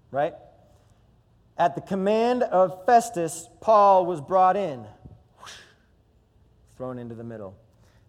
Right? 0.09 0.33
At 1.57 1.75
the 1.75 1.81
command 1.81 2.43
of 2.43 2.85
Festus, 2.85 3.49
Paul 3.59 4.05
was 4.05 4.21
brought 4.21 4.55
in, 4.55 4.85
thrown 6.77 6.97
into 6.97 7.13
the 7.13 7.25
middle. 7.25 7.57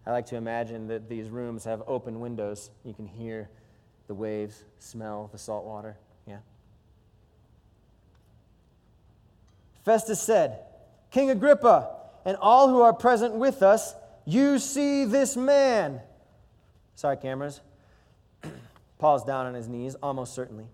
I 0.07 0.13
like 0.13 0.27
to 0.27 0.37
imagine 0.37 0.87
that 0.87 1.09
these 1.09 1.29
rooms 1.29 1.65
have 1.65 1.83
open 1.89 2.21
windows. 2.21 2.71
You 2.85 2.95
can 2.95 3.09
hear 3.09 3.49
the 4.07 4.15
waves, 4.15 4.63
smell 4.79 5.29
the 5.33 5.39
salt 5.39 5.65
water. 5.65 5.97
Yeah. 6.25 6.39
Festus 9.85 10.23
said, 10.23 10.61
King 11.17 11.31
Agrippa, 11.31 11.89
and 12.27 12.37
all 12.43 12.69
who 12.69 12.83
are 12.83 12.93
present 12.93 13.33
with 13.33 13.63
us, 13.63 13.95
you 14.27 14.59
see 14.59 15.07
this 15.07 15.35
man. 15.35 16.03
Sorry, 16.95 17.17
cameras. 17.17 17.63
Paul's 18.99 19.25
down 19.25 19.47
on 19.47 19.55
his 19.55 19.67
knees, 19.67 19.95
almost 20.03 20.35
certainly. 20.35 20.67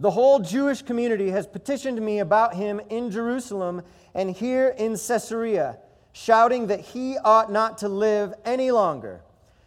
The 0.00 0.10
whole 0.10 0.38
Jewish 0.38 0.80
community 0.80 1.28
has 1.32 1.46
petitioned 1.46 2.00
me 2.00 2.20
about 2.20 2.54
him 2.54 2.80
in 2.88 3.10
Jerusalem 3.10 3.82
and 4.14 4.30
here 4.30 4.68
in 4.68 4.92
Caesarea, 4.92 5.80
shouting 6.14 6.68
that 6.68 6.80
he 6.80 7.18
ought 7.18 7.52
not 7.52 7.76
to 7.78 7.90
live 7.90 8.32
any 8.46 8.70
longer. 8.70 9.20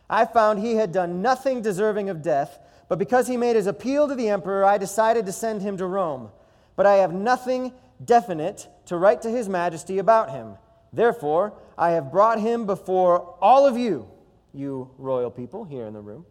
I 0.10 0.26
found 0.26 0.58
he 0.58 0.78
had 0.78 0.92
done 0.92 1.22
nothing 1.22 1.62
deserving 1.62 2.10
of 2.10 2.24
death, 2.24 2.58
but 2.88 2.98
because 2.98 3.28
he 3.28 3.38
made 3.38 3.56
his 3.56 3.68
appeal 3.68 4.08
to 4.08 4.16
the 4.16 4.30
emperor, 4.30 4.66
I 4.66 4.80
decided 4.80 5.28
to 5.28 5.32
send 5.32 5.62
him 5.62 5.78
to 5.78 5.86
Rome. 5.86 6.32
But 6.76 6.88
I 6.88 6.96
have 6.96 7.14
nothing 7.14 7.72
definite 8.04 8.68
to 8.86 8.98
write 8.98 9.22
to 9.24 9.30
his 9.30 9.50
majesty 9.50 10.00
about 10.00 10.32
him. 10.32 10.56
Therefore, 10.92 11.54
I 11.78 11.92
have 11.92 12.12
brought 12.12 12.40
him 12.40 12.66
before 12.66 13.36
all 13.42 13.66
of 13.66 13.78
you, 13.78 14.08
you 14.54 14.90
royal 14.98 15.30
people 15.32 15.64
here 15.64 15.86
in 15.86 15.94
the 15.94 16.02
room. 16.02 16.26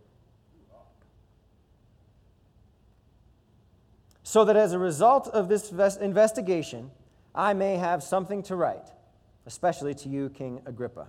so 4.29 4.45
that 4.45 4.57
as 4.57 4.75
a 4.75 4.79
result 4.79 5.27
of 5.29 5.49
this 5.49 5.73
investigation, 5.97 6.91
I 7.35 7.55
may 7.55 7.79
have 7.79 8.03
something 8.03 8.43
to 8.43 8.57
write, 8.57 8.87
especially 9.47 9.95
to 9.95 10.11
you, 10.11 10.29
King 10.29 10.61
Agrippa. 10.67 11.07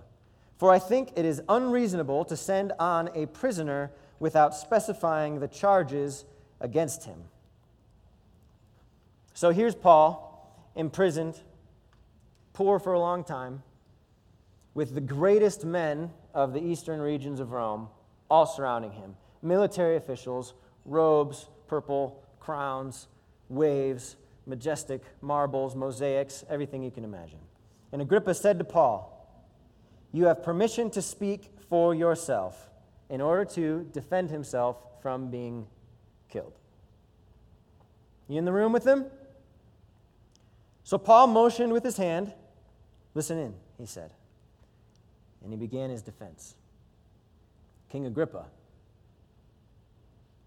For 0.56 0.72
I 0.72 0.78
think 0.78 1.10
it 1.16 1.26
is 1.26 1.42
unreasonable 1.46 2.24
to 2.24 2.34
send 2.34 2.72
on 2.78 3.10
a 3.14 3.26
prisoner 3.26 3.90
without 4.20 4.54
specifying 4.54 5.38
the 5.38 5.48
charges 5.48 6.24
against 6.62 7.04
him. 7.04 7.24
So 9.34 9.50
here's 9.50 9.74
Paul, 9.74 10.29
imprisoned, 10.74 11.40
poor 12.52 12.78
for 12.78 12.92
a 12.92 13.00
long 13.00 13.24
time, 13.24 13.62
with 14.74 14.94
the 14.94 15.00
greatest 15.00 15.64
men 15.64 16.10
of 16.32 16.52
the 16.52 16.60
eastern 16.60 17.00
regions 17.00 17.40
of 17.40 17.52
Rome 17.52 17.88
all 18.30 18.46
surrounding 18.46 18.92
him 18.92 19.16
military 19.42 19.96
officials, 19.96 20.54
robes, 20.84 21.48
purple, 21.66 22.22
crowns, 22.38 23.08
waves, 23.48 24.16
majestic 24.46 25.02
marbles, 25.22 25.74
mosaics, 25.74 26.44
everything 26.48 26.82
you 26.82 26.90
can 26.90 27.04
imagine. 27.04 27.38
And 27.92 28.02
Agrippa 28.02 28.34
said 28.34 28.58
to 28.58 28.64
Paul, 28.64 29.16
You 30.12 30.26
have 30.26 30.42
permission 30.42 30.90
to 30.90 31.02
speak 31.02 31.50
for 31.68 31.94
yourself 31.94 32.68
in 33.08 33.20
order 33.20 33.44
to 33.52 33.88
defend 33.92 34.30
himself 34.30 34.76
from 35.00 35.30
being 35.30 35.66
killed. 36.28 36.52
You 38.28 38.38
in 38.38 38.44
the 38.44 38.52
room 38.52 38.72
with 38.72 38.86
him? 38.86 39.06
So 40.90 40.98
Paul 40.98 41.28
motioned 41.28 41.72
with 41.72 41.84
his 41.84 41.96
hand. 41.96 42.32
Listen 43.14 43.38
in, 43.38 43.54
he 43.78 43.86
said. 43.86 44.10
And 45.40 45.52
he 45.52 45.56
began 45.56 45.88
his 45.88 46.02
defense. 46.02 46.56
King 47.88 48.06
Agrippa, 48.06 48.46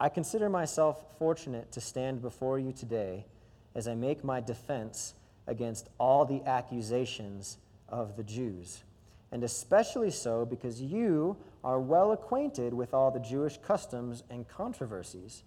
I 0.02 0.10
consider 0.10 0.50
myself 0.50 1.18
fortunate 1.18 1.72
to 1.72 1.80
stand 1.80 2.22
before 2.22 2.60
you 2.60 2.74
today 2.74 3.26
as 3.74 3.88
I 3.88 3.96
make 3.96 4.26
my 4.26 4.42
defense 4.42 5.14
against 5.48 5.88
all 5.98 6.26
the 6.26 6.42
accusations 6.46 7.58
of 7.88 8.18
the 8.18 8.24
Jews, 8.24 8.84
and 9.32 9.46
especially 9.46 10.12
so 10.12 10.46
because 10.46 10.82
you 10.82 11.38
are 11.64 11.80
well 11.80 12.12
acquainted 12.12 12.74
with 12.74 12.94
all 12.94 13.12
the 13.12 13.22
Jewish 13.22 13.56
customs 13.60 14.24
and 14.30 14.46
controversies. 14.50 15.44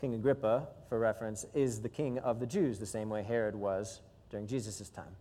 King 0.00 0.14
Agrippa, 0.14 0.66
for 0.88 0.98
reference, 0.98 1.44
is 1.54 1.82
the 1.82 1.88
king 1.88 2.18
of 2.18 2.40
the 2.40 2.46
Jews, 2.46 2.78
the 2.78 2.86
same 2.86 3.10
way 3.10 3.22
Herod 3.22 3.54
was 3.54 4.00
during 4.30 4.46
Jesus' 4.46 4.88
time. 4.88 5.16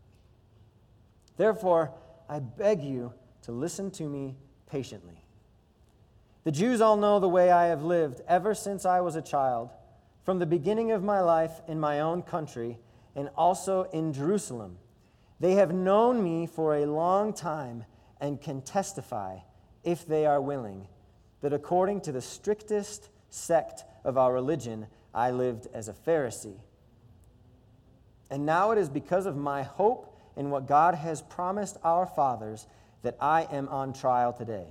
Therefore, 1.35 1.91
I 2.29 2.39
beg 2.39 2.81
you 2.81 3.13
to 3.43 3.51
listen 3.51 3.91
to 3.91 4.03
me 4.03 4.35
patiently. 4.69 5.23
The 6.43 6.51
Jews 6.51 6.79
all 6.79 6.95
know 6.95 7.19
the 7.19 7.27
way 7.27 7.51
I 7.51 7.65
have 7.65 7.83
lived 7.83 8.21
ever 8.27 8.53
since 8.53 8.85
I 8.85 9.01
was 9.01 9.15
a 9.15 9.21
child, 9.21 9.69
from 10.23 10.39
the 10.39 10.45
beginning 10.45 10.91
of 10.91 11.03
my 11.03 11.19
life 11.19 11.61
in 11.67 11.79
my 11.79 11.99
own 11.99 12.21
country 12.21 12.77
and 13.15 13.29
also 13.35 13.83
in 13.91 14.13
Jerusalem. 14.13 14.77
They 15.39 15.53
have 15.53 15.73
known 15.73 16.23
me 16.23 16.45
for 16.45 16.75
a 16.75 16.85
long 16.85 17.33
time 17.33 17.85
and 18.21 18.41
can 18.41 18.61
testify, 18.61 19.39
if 19.83 20.07
they 20.07 20.25
are 20.25 20.41
willing, 20.41 20.87
that 21.41 21.53
according 21.53 22.01
to 22.01 22.11
the 22.11 22.21
strictest 22.21 23.09
sect 23.29 23.83
of 24.09 24.17
our 24.17 24.33
religion, 24.33 24.87
I 25.13 25.31
lived 25.31 25.67
as 25.73 25.87
a 25.87 25.93
Pharisee. 25.93 26.59
And 28.29 28.45
now 28.45 28.71
it 28.71 28.77
is 28.77 28.89
because 28.89 29.25
of 29.25 29.37
my 29.37 29.63
hope 29.63 30.17
in 30.35 30.49
what 30.49 30.67
God 30.67 30.95
has 30.95 31.21
promised 31.21 31.77
our 31.83 32.05
fathers 32.05 32.67
that 33.01 33.17
I 33.21 33.47
am 33.51 33.67
on 33.69 33.93
trial 33.93 34.33
today. 34.33 34.67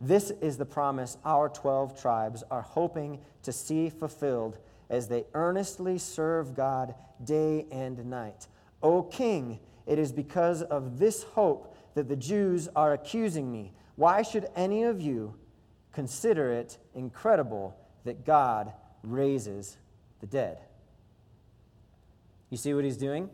This 0.00 0.30
is 0.30 0.56
the 0.56 0.64
promise 0.64 1.16
our 1.24 1.48
12 1.48 2.00
tribes 2.00 2.42
are 2.50 2.62
hoping 2.62 3.20
to 3.42 3.52
see 3.52 3.90
fulfilled 3.90 4.58
as 4.90 5.08
they 5.08 5.24
earnestly 5.34 5.98
serve 5.98 6.54
God 6.54 6.94
day 7.24 7.66
and 7.70 8.04
night. 8.06 8.46
O 8.82 9.02
King, 9.02 9.58
it 9.86 9.98
is 9.98 10.12
because 10.12 10.62
of 10.62 10.98
this 10.98 11.22
hope 11.22 11.76
that 11.94 12.08
the 12.08 12.16
Jews 12.16 12.68
are 12.76 12.92
accusing 12.92 13.50
me. 13.50 13.72
Why 13.96 14.22
should 14.22 14.48
any 14.54 14.82
of 14.82 15.00
you 15.00 15.34
consider 15.92 16.52
it 16.52 16.76
incredible 16.94 17.74
that 18.06 18.24
God 18.24 18.72
raises 19.02 19.76
the 20.20 20.26
dead? 20.26 20.58
You 22.50 22.56
see 22.56 22.74
what 22.74 22.84
he's 22.84 22.96
doing? 22.96 23.28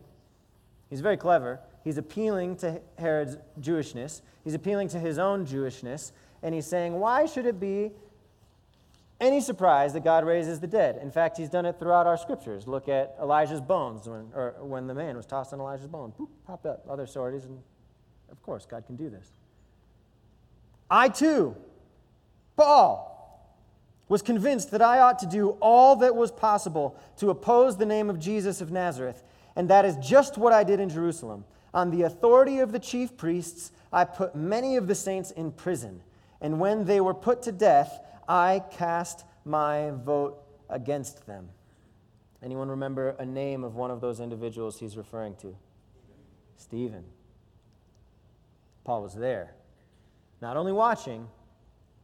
He's 0.91 1.00
very 1.00 1.17
clever. 1.17 1.61
He's 1.85 1.99
appealing 1.99 2.57
to 2.57 2.81
Herod's 2.99 3.37
Jewishness, 3.61 4.23
he's 4.45 4.55
appealing 4.55 4.88
to 4.88 4.99
his 4.99 5.19
own 5.19 5.47
Jewishness, 5.47 6.12
and 6.43 6.55
he's 6.55 6.67
saying, 6.67 6.95
Why 6.95 7.26
should 7.26 7.47
it 7.47 7.59
be 7.59 7.93
any 9.21 9.41
surprise 9.41 9.93
that 9.93 10.05
God 10.05 10.25
raises 10.25 10.61
the 10.61 10.67
dead? 10.67 10.99
In 11.00 11.11
fact, 11.11 11.37
he's 11.37 11.49
done 11.49 11.67
it 11.67 11.79
throughout 11.79 12.07
our 12.07 12.17
scriptures. 12.17 12.67
Look 12.67 12.88
at 12.88 13.17
Elijah's 13.21 13.61
bones, 13.61 14.09
when, 14.09 14.29
or 14.35 14.55
when 14.61 14.87
the 14.87 14.95
man 14.95 15.17
was 15.17 15.26
tossed 15.26 15.52
on 15.52 15.61
Elijah's 15.61 15.88
bones. 15.88 16.14
Boop, 16.19 16.29
popped 16.47 16.67
up. 16.67 16.85
Other 16.88 17.07
stories, 17.07 17.45
and 17.45 17.59
of 18.31 18.43
course, 18.43 18.67
God 18.67 18.87
can 18.87 18.97
do 18.97 19.11
this. 19.11 19.33
I 20.91 21.09
too, 21.09 21.57
Paul, 22.57 23.12
was 24.09 24.23
convinced 24.23 24.71
that 24.71 24.82
I 24.82 24.99
ought 25.00 25.18
to 25.21 25.26
do 25.26 25.50
all 25.61 25.97
that 25.97 26.14
was 26.14 26.30
possible 26.30 26.97
to 27.18 27.30
oppose 27.30 27.76
the 27.76 27.87
name 27.87 28.11
of 28.11 28.18
Jesus 28.18 28.61
of 28.61 28.71
Nazareth, 28.71 29.23
and 29.56 29.68
that 29.71 29.85
is 29.85 29.97
just 29.97 30.37
what 30.37 30.52
I 30.52 30.64
did 30.64 30.80
in 30.80 30.88
Jerusalem. 30.88 31.44
On 31.73 31.90
the 31.90 32.02
authority 32.02 32.59
of 32.59 32.73
the 32.73 32.78
chief 32.78 33.16
priests, 33.16 33.73
I 33.92 34.04
put 34.04 34.35
many 34.35 34.76
of 34.76 34.88
the 34.88 34.94
saints 34.94 35.30
in 35.30 35.52
prison 35.52 36.02
and 36.42 36.59
when 36.59 36.85
they 36.85 37.00
were 37.00 37.14
put 37.14 37.42
to 37.42 37.52
death, 37.52 38.00
I 38.28 38.62
cast 38.73 39.25
my 39.44 39.90
vote 39.90 40.42
against 40.68 41.25
them. 41.25 41.49
Anyone 42.42 42.68
remember 42.68 43.11
a 43.11 43.25
name 43.25 43.62
of 43.62 43.76
one 43.76 43.92
of 43.92 44.00
those 44.00 44.18
individuals 44.18 44.80
he's 44.80 44.97
referring 44.97 45.37
to? 45.37 45.54
Stephen. 46.56 47.04
Paul 48.85 49.02
was 49.02 49.14
there, 49.14 49.54
not 50.40 50.56
only 50.56 50.73
watching, 50.73 51.28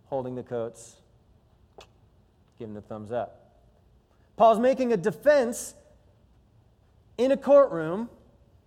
holding 0.07 0.37
the 0.37 0.45
coats, 0.45 0.95
giving 2.59 2.75
the 2.75 2.81
thumbs 2.81 3.13
up. 3.13 3.53
Paul's 4.37 4.59
making 4.59 4.93
a 4.93 4.97
defense 4.97 5.75
in 7.17 7.33
a 7.33 7.37
courtroom 7.37 8.09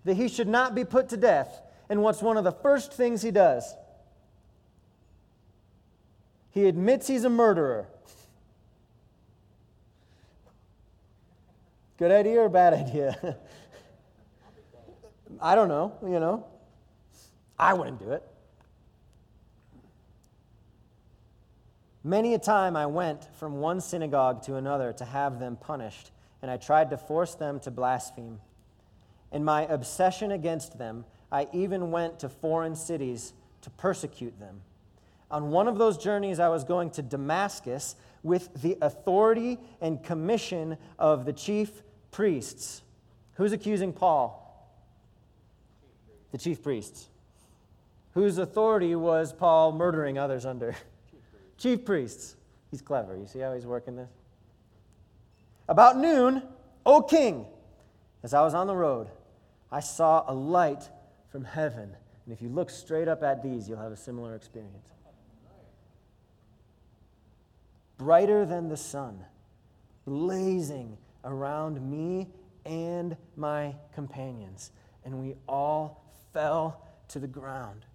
that 0.03 0.15
he 0.15 0.27
should 0.27 0.47
not 0.47 0.75
be 0.75 0.83
put 0.83 1.09
to 1.09 1.17
death. 1.17 1.61
And 1.89 2.01
what's 2.01 2.21
one 2.21 2.37
of 2.37 2.43
the 2.43 2.51
first 2.51 2.93
things 2.93 3.21
he 3.21 3.31
does? 3.31 3.75
He 6.51 6.65
admits 6.65 7.07
he's 7.07 7.23
a 7.23 7.29
murderer. 7.29 7.87
Good 11.97 12.11
idea 12.11 12.41
or 12.41 12.49
bad 12.49 12.73
idea? 12.73 13.37
I 15.41 15.55
don't 15.55 15.69
know, 15.69 15.93
you 16.03 16.19
know. 16.19 16.45
I 17.57 17.73
wouldn't 17.73 17.99
do 17.99 18.11
it. 18.11 18.23
Many 22.03 22.33
a 22.33 22.39
time 22.39 22.75
I 22.75 22.87
went 22.87 23.27
from 23.35 23.59
one 23.59 23.79
synagogue 23.79 24.41
to 24.43 24.55
another 24.55 24.91
to 24.93 25.05
have 25.05 25.39
them 25.39 25.55
punished, 25.55 26.11
and 26.41 26.49
I 26.49 26.57
tried 26.57 26.89
to 26.89 26.97
force 26.97 27.35
them 27.35 27.59
to 27.59 27.71
blaspheme. 27.71 28.39
In 29.31 29.43
my 29.43 29.65
obsession 29.67 30.31
against 30.31 30.79
them, 30.79 31.05
I 31.31 31.47
even 31.53 31.91
went 31.91 32.19
to 32.19 32.29
foreign 32.29 32.75
cities 32.75 33.33
to 33.61 33.69
persecute 33.69 34.39
them. 34.39 34.61
On 35.29 35.51
one 35.51 35.67
of 35.67 35.77
those 35.77 35.97
journeys, 35.97 36.39
I 36.39 36.49
was 36.49 36.63
going 36.63 36.89
to 36.91 37.01
Damascus 37.03 37.95
with 38.23 38.61
the 38.61 38.77
authority 38.81 39.59
and 39.79 40.03
commission 40.03 40.77
of 40.97 41.25
the 41.25 41.33
chief 41.33 41.83
priests. 42.09 42.81
Who's 43.35 43.53
accusing 43.53 43.93
Paul? 43.93 44.37
The 46.31 46.37
chief 46.37 46.63
priests. 46.63 47.07
Whose 48.13 48.39
authority 48.39 48.95
was 48.95 49.31
Paul 49.31 49.71
murdering 49.71 50.17
others 50.17 50.45
under? 50.45 50.75
Chief 51.61 51.85
priests. 51.85 52.35
He's 52.71 52.81
clever. 52.81 53.15
You 53.15 53.27
see 53.27 53.39
how 53.39 53.53
he's 53.53 53.67
working 53.67 53.95
this? 53.95 54.09
About 55.69 55.95
noon, 55.95 56.41
O 56.87 57.03
king, 57.03 57.45
as 58.23 58.33
I 58.33 58.41
was 58.41 58.55
on 58.55 58.65
the 58.65 58.75
road, 58.75 59.09
I 59.71 59.79
saw 59.79 60.23
a 60.27 60.33
light 60.33 60.89
from 61.29 61.43
heaven. 61.43 61.95
And 62.25 62.33
if 62.33 62.41
you 62.41 62.49
look 62.49 62.71
straight 62.71 63.07
up 63.07 63.21
at 63.21 63.43
these, 63.43 63.69
you'll 63.69 63.77
have 63.77 63.91
a 63.91 63.97
similar 63.97 64.35
experience. 64.35 64.87
Brighter 67.99 68.43
than 68.43 68.67
the 68.67 68.77
sun, 68.77 69.23
blazing 70.07 70.97
around 71.23 71.79
me 71.79 72.27
and 72.65 73.15
my 73.35 73.75
companions. 73.93 74.71
And 75.05 75.21
we 75.21 75.35
all 75.47 76.03
fell 76.33 76.87
to 77.09 77.19
the 77.19 77.27
ground. 77.27 77.85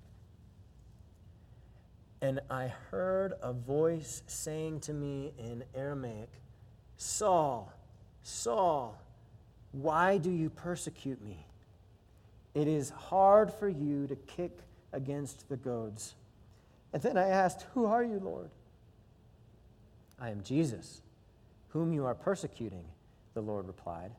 And 2.21 2.41
I 2.51 2.69
heard 2.91 3.35
a 3.43 3.53
voice 3.53 4.23
saying 4.27 4.81
to 4.81 4.93
me 4.93 5.33
in 5.39 5.65
Aramaic, 5.75 6.31
Saul, 6.97 7.73
Saul, 8.23 8.99
why 9.73 10.19
do 10.19 10.31
you 10.31 10.49
persecute 10.49 11.23
me? 11.23 11.47
It 12.55 12.69
is 12.69 12.89
hard 12.91 13.53
for 13.53 13.69
you 13.69 14.07
to 14.07 14.17
kick 14.17 14.61
against 14.93 15.49
the 15.51 15.57
goads. 15.57 16.15
And 16.93 17.03
then 17.03 17.19
I 17.19 17.29
asked, 17.29 17.67
Who 17.75 17.85
are 17.85 18.03
you, 18.03 18.19
Lord? 18.19 18.51
I 20.19 20.31
am 20.31 20.43
Jesus, 20.43 21.03
whom 21.69 21.93
you 21.93 22.07
are 22.07 22.15
persecuting, 22.15 22.85
the 23.35 23.43
Lord 23.43 23.67
replied. 23.67 24.13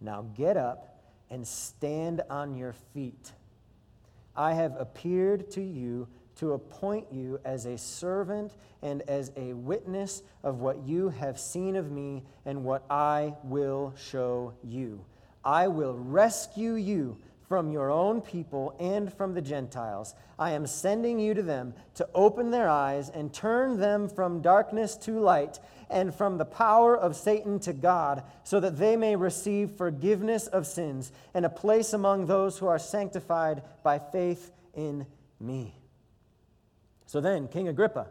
Now 0.00 0.24
get 0.34 0.56
up 0.56 1.02
and 1.30 1.46
stand 1.46 2.22
on 2.30 2.56
your 2.56 2.74
feet. 2.94 3.32
I 4.34 4.54
have 4.54 4.74
appeared 4.78 5.50
to 5.52 5.62
you 5.62 6.08
to 6.36 6.52
appoint 6.52 7.06
you 7.12 7.40
as 7.44 7.66
a 7.66 7.78
servant 7.78 8.52
and 8.82 9.02
as 9.02 9.32
a 9.36 9.52
witness 9.52 10.22
of 10.42 10.60
what 10.60 10.86
you 10.86 11.08
have 11.08 11.38
seen 11.38 11.76
of 11.76 11.90
me 11.90 12.22
and 12.44 12.64
what 12.64 12.84
I 12.90 13.34
will 13.44 13.94
show 13.96 14.54
you. 14.62 15.04
I 15.44 15.68
will 15.68 15.94
rescue 15.94 16.74
you 16.74 17.18
from 17.48 17.70
your 17.70 17.90
own 17.90 18.20
people 18.20 18.74
and 18.80 19.12
from 19.12 19.34
the 19.34 19.42
Gentiles. 19.42 20.14
I 20.38 20.52
am 20.52 20.66
sending 20.66 21.18
you 21.20 21.34
to 21.34 21.42
them 21.42 21.74
to 21.94 22.08
open 22.14 22.50
their 22.50 22.68
eyes 22.68 23.10
and 23.10 23.32
turn 23.32 23.78
them 23.78 24.08
from 24.08 24.40
darkness 24.40 24.96
to 24.98 25.20
light 25.20 25.60
and 25.90 26.14
from 26.14 26.38
the 26.38 26.46
power 26.46 26.96
of 26.96 27.14
Satan 27.14 27.60
to 27.60 27.72
God, 27.72 28.24
so 28.42 28.58
that 28.60 28.78
they 28.78 28.96
may 28.96 29.14
receive 29.14 29.72
forgiveness 29.72 30.46
of 30.46 30.66
sins 30.66 31.12
and 31.34 31.44
a 31.44 31.50
place 31.50 31.92
among 31.92 32.26
those 32.26 32.58
who 32.58 32.66
are 32.66 32.78
sanctified 32.78 33.62
by 33.82 33.98
faith 33.98 34.50
in 34.74 35.06
me. 35.38 35.74
So 37.06 37.20
then, 37.20 37.48
King 37.48 37.68
Agrippa, 37.68 38.08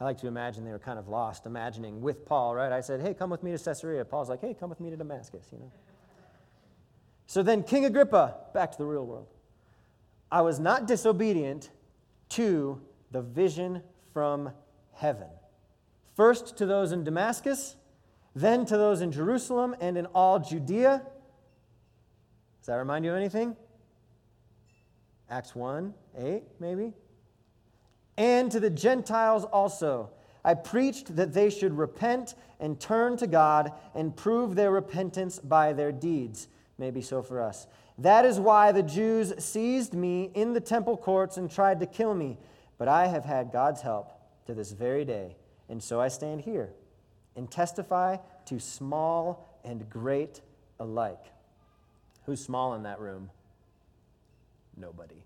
I 0.00 0.04
like 0.04 0.18
to 0.18 0.26
imagine 0.26 0.64
they 0.64 0.72
were 0.72 0.78
kind 0.78 0.98
of 0.98 1.08
lost, 1.08 1.44
imagining 1.44 2.00
with 2.00 2.24
Paul, 2.24 2.54
right? 2.54 2.72
I 2.72 2.80
said, 2.80 3.00
hey, 3.00 3.12
come 3.12 3.28
with 3.28 3.42
me 3.42 3.52
to 3.56 3.58
Caesarea. 3.62 4.04
Paul's 4.04 4.30
like, 4.30 4.40
hey, 4.40 4.54
come 4.58 4.70
with 4.70 4.80
me 4.80 4.90
to 4.90 4.96
Damascus, 4.96 5.46
you 5.52 5.58
know? 5.58 5.70
So 7.26 7.42
then, 7.42 7.62
King 7.62 7.84
Agrippa, 7.84 8.34
back 8.54 8.72
to 8.72 8.78
the 8.78 8.86
real 8.86 9.06
world. 9.06 9.28
I 10.32 10.42
was 10.42 10.58
not 10.58 10.86
disobedient 10.86 11.70
to 12.30 12.80
the 13.10 13.20
vision 13.20 13.82
from 14.12 14.52
heaven. 14.94 15.28
First 16.16 16.56
to 16.58 16.66
those 16.66 16.92
in 16.92 17.04
Damascus, 17.04 17.76
then 18.34 18.64
to 18.66 18.76
those 18.76 19.00
in 19.00 19.12
Jerusalem 19.12 19.76
and 19.80 19.96
in 19.96 20.06
all 20.06 20.38
Judea. 20.38 21.02
Does 22.60 22.66
that 22.66 22.74
remind 22.76 23.04
you 23.04 23.10
of 23.10 23.16
anything? 23.16 23.56
Acts 25.28 25.54
1 25.54 25.94
8, 26.16 26.42
maybe. 26.58 26.92
And 28.16 28.50
to 28.52 28.60
the 28.60 28.70
Gentiles 28.70 29.44
also. 29.44 30.10
I 30.44 30.54
preached 30.54 31.16
that 31.16 31.34
they 31.34 31.50
should 31.50 31.76
repent 31.76 32.34
and 32.58 32.80
turn 32.80 33.16
to 33.18 33.26
God 33.26 33.72
and 33.94 34.16
prove 34.16 34.54
their 34.54 34.70
repentance 34.70 35.38
by 35.38 35.72
their 35.72 35.92
deeds. 35.92 36.48
Maybe 36.78 37.02
so 37.02 37.22
for 37.22 37.40
us. 37.42 37.66
That 37.98 38.24
is 38.24 38.40
why 38.40 38.72
the 38.72 38.82
Jews 38.82 39.34
seized 39.38 39.92
me 39.92 40.30
in 40.34 40.54
the 40.54 40.60
temple 40.60 40.96
courts 40.96 41.36
and 41.36 41.50
tried 41.50 41.80
to 41.80 41.86
kill 41.86 42.14
me. 42.14 42.38
But 42.78 42.88
I 42.88 43.06
have 43.08 43.26
had 43.26 43.52
God's 43.52 43.82
help 43.82 44.12
to 44.46 44.54
this 44.54 44.72
very 44.72 45.04
day. 45.04 45.36
And 45.68 45.82
so 45.82 46.00
I 46.00 46.08
stand 46.08 46.40
here 46.40 46.70
and 47.36 47.50
testify 47.50 48.16
to 48.46 48.58
small 48.58 49.46
and 49.64 49.88
great 49.90 50.40
alike. 50.78 51.26
Who's 52.24 52.42
small 52.42 52.74
in 52.74 52.84
that 52.84 53.00
room? 53.00 53.30
Nobody. 54.76 55.22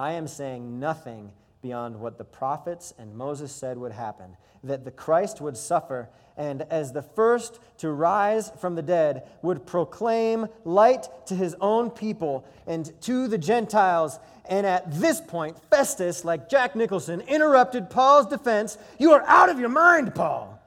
I 0.00 0.12
am 0.12 0.26
saying 0.28 0.80
nothing 0.80 1.30
beyond 1.60 2.00
what 2.00 2.16
the 2.16 2.24
prophets 2.24 2.94
and 2.98 3.14
Moses 3.14 3.52
said 3.52 3.76
would 3.76 3.92
happen 3.92 4.34
that 4.64 4.86
the 4.86 4.90
Christ 4.90 5.42
would 5.42 5.58
suffer, 5.58 6.08
and 6.38 6.62
as 6.70 6.92
the 6.92 7.02
first 7.02 7.60
to 7.78 7.90
rise 7.90 8.50
from 8.60 8.76
the 8.76 8.82
dead, 8.82 9.28
would 9.42 9.66
proclaim 9.66 10.48
light 10.64 11.06
to 11.26 11.34
his 11.34 11.54
own 11.60 11.90
people 11.90 12.46
and 12.66 12.90
to 13.02 13.28
the 13.28 13.36
Gentiles. 13.36 14.18
And 14.48 14.66
at 14.66 14.90
this 14.90 15.20
point, 15.20 15.58
Festus, 15.68 16.24
like 16.24 16.48
Jack 16.48 16.74
Nicholson, 16.74 17.20
interrupted 17.22 17.90
Paul's 17.90 18.26
defense. 18.26 18.78
You 18.98 19.12
are 19.12 19.24
out 19.26 19.50
of 19.50 19.60
your 19.60 19.68
mind, 19.68 20.14
Paul, 20.14 20.58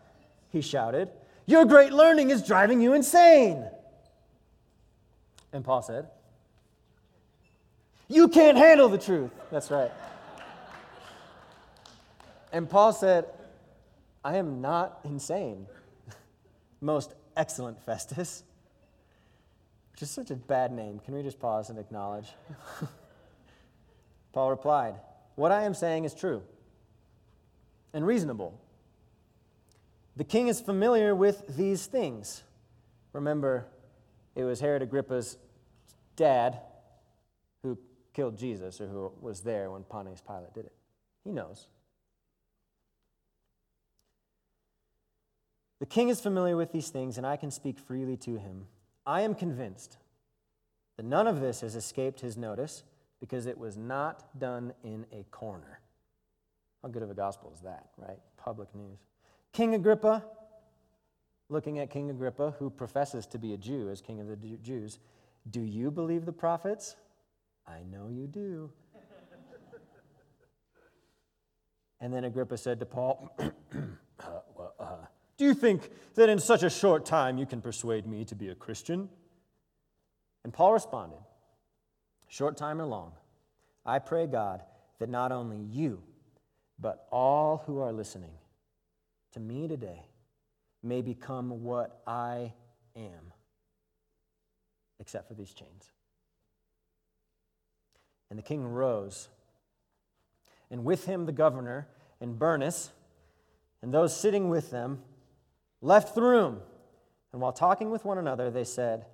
he 0.50 0.62
shouted. 0.62 1.10
Your 1.48 1.66
great 1.66 1.92
learning 1.92 2.30
is 2.30 2.46
driving 2.46 2.82
you 2.82 2.94
insane. 2.94 3.68
And 5.52 5.66
Paul 5.66 5.82
said, 5.82 6.06
You 8.14 8.28
can't 8.28 8.58
handle 8.58 8.90
the 8.90 9.00
truth. 9.00 9.32
That's 9.52 9.72
right. 9.72 9.92
And 12.52 12.70
Paul 12.70 12.94
said, 12.94 13.26
I 14.24 14.38
am 14.38 14.62
not 14.62 15.00
insane. 15.04 15.66
Most 16.82 17.16
excellent 17.36 17.84
Festus. 17.88 18.44
Which 19.92 20.04
is 20.04 20.12
such 20.12 20.30
a 20.30 20.36
bad 20.36 20.72
name. 20.72 21.00
Can 21.00 21.16
we 21.16 21.24
just 21.24 21.40
pause 21.40 21.72
and 21.72 21.80
acknowledge? 21.80 22.28
Paul 24.32 24.52
replied, 24.52 24.94
What 25.34 25.52
I 25.52 25.64
am 25.64 25.74
saying 25.74 26.06
is 26.06 26.14
true 26.14 26.44
and 27.96 28.06
reasonable. 28.06 28.60
The 30.18 30.24
king 30.24 30.50
is 30.50 30.62
familiar 30.62 31.16
with 31.16 31.58
these 31.58 31.88
things. 31.88 32.44
Remember, 33.12 33.66
it 34.36 34.44
was 34.44 34.60
Herod 34.60 34.84
Agrippa's 34.84 35.38
dad 36.16 36.60
killed 38.14 38.38
Jesus 38.38 38.80
or 38.80 38.88
who 38.88 39.12
was 39.22 39.42
there 39.42 39.72
when 39.72 39.84
Pontius 39.84 40.22
Pilate 40.26 40.54
did 40.54 40.66
it. 40.66 40.74
He 41.24 41.32
knows. 41.32 41.68
The 45.80 45.86
king 45.86 46.10
is 46.10 46.22
familiar 46.22 46.56
with 46.56 46.72
these 46.72 46.90
things, 46.90 47.18
and 47.18 47.28
I 47.28 47.36
can 47.36 47.52
speak 47.52 47.78
freely 47.78 48.16
to 48.18 48.38
him. 48.38 48.68
I 49.06 49.22
am 49.22 49.36
convinced 49.36 49.98
that 50.96 51.06
none 51.06 51.28
of 51.28 51.42
this 51.42 51.62
has 51.62 51.76
escaped 51.76 52.22
his 52.22 52.38
notice 52.38 52.84
because 53.20 53.46
it 53.46 53.58
was 53.58 53.76
not 53.78 54.40
done 54.40 54.74
in 54.84 55.06
a 55.12 55.24
corner. 55.32 55.80
How 56.82 56.90
good 56.90 57.04
of 57.04 57.10
a 57.10 57.14
gospel 57.14 57.52
is 57.54 57.62
that, 57.62 57.90
right? 57.98 58.20
Public 58.38 58.74
news. 58.76 59.00
King 59.52 59.76
Agrippa, 59.76 60.24
looking 61.50 61.80
at 61.80 61.90
King 61.90 62.10
Agrippa, 62.10 62.56
who 62.60 62.70
professes 62.70 63.26
to 63.28 63.38
be 63.38 63.54
a 63.54 63.58
Jew 63.58 63.90
as 63.90 64.02
king 64.02 64.20
of 64.20 64.28
the 64.28 64.36
Jews, 64.62 65.00
do 65.50 65.62
you 65.62 65.92
believe 65.92 66.26
the 66.26 66.32
prophets? 66.32 66.96
I 67.68 67.84
know 67.90 68.10
you 68.10 68.28
do. 68.28 68.72
And 72.00 72.14
then 72.14 72.26
Agrippa 72.26 72.58
said 72.58 72.80
to 72.82 72.86
Paul, 72.86 73.34
uh, 73.40 73.50
well, 74.58 74.74
uh, 74.78 75.06
Do 75.38 75.46
you 75.46 75.54
think 75.54 75.90
that 76.16 76.28
in 76.28 76.38
such 76.38 76.62
a 76.62 76.70
short 76.70 77.06
time 77.06 77.38
you 77.38 77.46
can 77.46 77.62
persuade 77.62 78.06
me 78.06 78.26
to 78.26 78.36
be 78.36 78.50
a 78.50 78.56
Christian? 78.56 79.08
And 80.44 80.54
Paul 80.54 80.74
responded, 80.74 81.20
Short 82.28 82.58
time 82.58 82.82
or 82.82 82.86
long, 82.86 83.14
I 83.86 84.00
pray 84.00 84.28
God 84.28 84.64
that 85.00 85.10
not 85.10 85.32
only 85.32 85.60
you, 85.60 86.04
but 86.80 87.08
all 87.10 87.64
who 87.66 87.80
are 87.80 87.94
listening 87.94 88.34
to 89.32 89.40
me 89.40 89.68
today 89.70 90.06
may 90.82 91.02
become 91.02 91.64
what 91.64 92.02
I 92.06 92.52
am, 92.98 93.32
except 95.00 95.30
for 95.30 95.36
these 95.36 95.54
chains. 95.54 95.92
And 98.34 98.40
the 98.40 98.44
king 98.44 98.66
rose, 98.66 99.30
and 100.72 100.84
with 100.84 101.06
him 101.06 101.28
the 101.28 101.32
governor 101.32 101.88
and 102.20 102.40
Bernice 102.40 102.90
and 103.84 103.94
those 103.94 104.20
sitting 104.20 104.50
with 104.50 104.72
them 104.72 105.04
left 105.82 106.16
the 106.16 106.24
room. 106.24 106.60
And 107.32 107.40
while 107.40 107.52
talking 107.52 107.92
with 107.92 108.06
one 108.06 108.18
another, 108.18 108.50
they 108.50 108.64
said, 108.64 109.06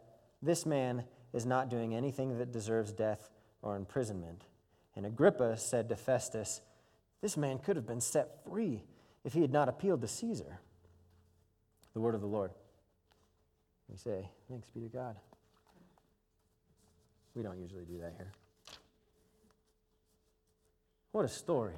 This 0.41 0.65
man 0.65 1.03
is 1.33 1.45
not 1.45 1.69
doing 1.69 1.93
anything 1.93 2.37
that 2.37 2.53
deserves 2.53 2.93
death 2.93 3.29
or 3.61 3.75
imprisonment. 3.75 4.45
And 4.95 5.05
Agrippa 5.05 5.57
said 5.57 5.89
to 5.89 5.97
Festus, 5.97 6.61
This 7.19 7.35
man 7.35 7.59
could 7.59 7.75
have 7.75 7.85
been 7.85 7.99
set 7.99 8.45
free 8.45 8.83
if 9.25 9.33
he 9.33 9.41
had 9.41 9.51
not 9.51 9.67
appealed 9.67 9.99
to 9.99 10.07
Caesar. 10.07 10.61
The 11.93 11.99
word 11.99 12.15
of 12.15 12.21
the 12.21 12.27
Lord. 12.27 12.51
We 13.89 13.97
say, 13.97 14.29
Thanks 14.49 14.69
be 14.69 14.79
to 14.79 14.87
God. 14.87 15.17
We 17.35 17.43
don't 17.43 17.59
usually 17.59 17.83
do 17.83 17.97
that 17.99 18.13
here. 18.15 18.31
What 21.11 21.25
a 21.25 21.27
story. 21.27 21.75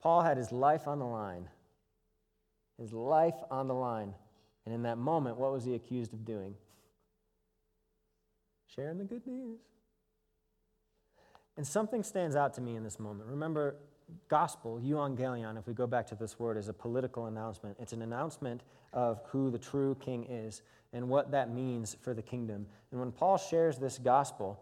Paul 0.00 0.22
had 0.22 0.36
his 0.36 0.52
life 0.52 0.86
on 0.86 0.98
the 0.98 1.04
line. 1.04 1.48
His 2.78 2.92
life 2.92 3.34
on 3.50 3.68
the 3.68 3.74
line. 3.74 4.14
And 4.64 4.74
in 4.74 4.82
that 4.82 4.98
moment, 4.98 5.36
what 5.36 5.52
was 5.52 5.64
he 5.64 5.74
accused 5.74 6.12
of 6.12 6.24
doing? 6.24 6.54
Sharing 8.74 8.98
the 8.98 9.04
good 9.04 9.26
news. 9.26 9.60
And 11.56 11.66
something 11.66 12.02
stands 12.02 12.36
out 12.36 12.54
to 12.54 12.60
me 12.60 12.76
in 12.76 12.84
this 12.84 12.98
moment. 12.98 13.30
Remember, 13.30 13.76
gospel, 14.28 14.80
euangelion, 14.82 15.58
if 15.58 15.66
we 15.66 15.74
go 15.74 15.86
back 15.86 16.06
to 16.08 16.14
this 16.14 16.38
word, 16.38 16.56
is 16.56 16.68
a 16.68 16.72
political 16.72 17.26
announcement. 17.26 17.76
It's 17.80 17.92
an 17.92 18.02
announcement 18.02 18.62
of 18.92 19.20
who 19.26 19.50
the 19.50 19.58
true 19.58 19.96
king 20.00 20.24
is 20.28 20.62
and 20.92 21.08
what 21.08 21.30
that 21.32 21.52
means 21.52 21.96
for 22.00 22.14
the 22.14 22.22
kingdom. 22.22 22.66
And 22.90 23.00
when 23.00 23.12
Paul 23.12 23.36
shares 23.38 23.78
this 23.78 23.98
gospel, 23.98 24.60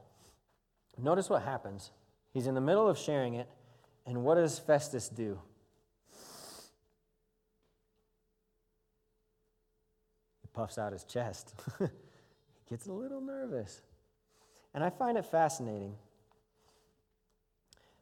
notice 0.99 1.29
what 1.29 1.43
happens. 1.43 1.91
He's 2.33 2.47
in 2.47 2.55
the 2.55 2.61
middle 2.61 2.89
of 2.89 2.99
sharing 2.99 3.35
it, 3.35 3.49
and 4.07 4.25
what 4.25 4.37
does 4.37 4.59
Festus 4.59 5.09
do? 5.09 5.39
He 10.43 10.49
puffs 10.53 10.79
out 10.79 10.93
his 10.93 11.05
chest. 11.05 11.55
he 11.79 11.87
gets 12.69 12.87
a 12.87 12.93
little 12.93 13.21
nervous. 13.21 13.81
And 14.75 14.83
I 14.83 14.91
find 14.91 15.17
it 15.17 15.27
fascinating. 15.27 15.95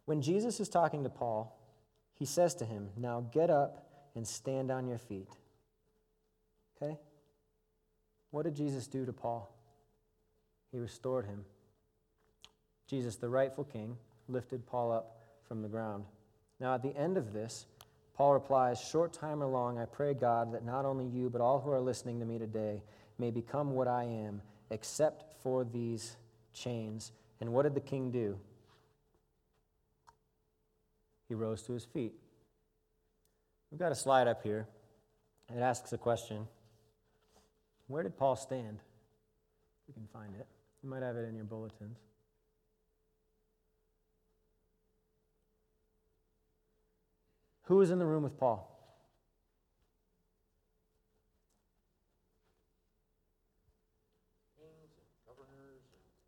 When 0.05 0.21
Jesus 0.21 0.61
is 0.61 0.69
talking 0.69 1.05
to 1.05 1.09
Paul, 1.09 1.57
he 2.15 2.25
says 2.25 2.55
to 2.57 2.65
him, 2.65 2.89
Now 2.97 3.27
get 3.33 3.51
up 3.51 3.87
and 4.15 4.27
stand 4.27 4.71
on 4.71 4.87
your 4.87 4.99
feet. 4.99 5.29
Okay? 6.77 6.99
What 8.31 8.45
did 8.45 8.55
Jesus 8.55 8.87
do 8.87 9.05
to 9.07 9.13
Paul? 9.13 9.55
He 10.71 10.79
restored 10.79 11.27
him. 11.27 11.45
Jesus, 12.87 13.17
the 13.17 13.29
rightful 13.29 13.65
king, 13.65 13.97
lifted 14.29 14.67
Paul 14.67 14.93
up 14.93 15.21
from 15.47 15.63
the 15.63 15.69
ground. 15.69 16.05
Now, 16.61 16.75
at 16.75 16.83
the 16.83 16.97
end 16.97 17.17
of 17.17 17.33
this, 17.33 17.67
Paul 18.15 18.35
replies, 18.35 18.81
Short 18.81 19.13
time 19.13 19.43
or 19.43 19.47
long, 19.47 19.79
I 19.79 19.85
pray 19.85 20.15
God 20.15 20.53
that 20.55 20.65
not 20.65 20.85
only 20.85 21.07
you, 21.07 21.31
but 21.31 21.41
all 21.41 21.61
who 21.61 21.71
are 21.71 21.81
listening 21.81 22.21
to 22.21 22.27
me 22.27 22.39
today 22.39 22.83
may 23.19 23.31
become 23.31 23.73
what 23.73 23.89
I 23.89 24.05
am, 24.05 24.43
except 24.71 25.41
for 25.43 25.65
these 25.65 26.17
chains. 26.53 27.13
And 27.41 27.53
what 27.53 27.63
did 27.63 27.75
the 27.75 27.81
king 27.81 28.11
do? 28.11 28.39
He 31.33 31.35
rose 31.35 31.63
to 31.63 31.73
his 31.73 31.87
feet. 31.87 32.13
We've 33.71 33.81
got 33.81 33.91
a 33.91 33.95
slide 33.95 34.29
up 34.29 34.43
here. 34.43 34.69
It 35.49 35.61
asks 35.61 35.91
a 35.95 35.97
question 35.97 36.47
Where 37.87 38.03
did 38.03 38.19
Paul 38.19 38.37
stand? 38.37 38.81
You 39.89 39.95
can 39.95 40.07
find 40.13 40.35
it. 40.35 40.47
You 40.83 40.91
might 40.91 41.01
have 41.03 41.17
it 41.17 41.27
in 41.27 41.35
your 41.35 41.47
bulletins. 41.47 41.97
Who 47.63 47.77
was 47.77 47.91
in 47.91 47.99
the 47.99 48.05
room 48.05 48.25
with 48.25 48.39
Paul? 48.39 48.69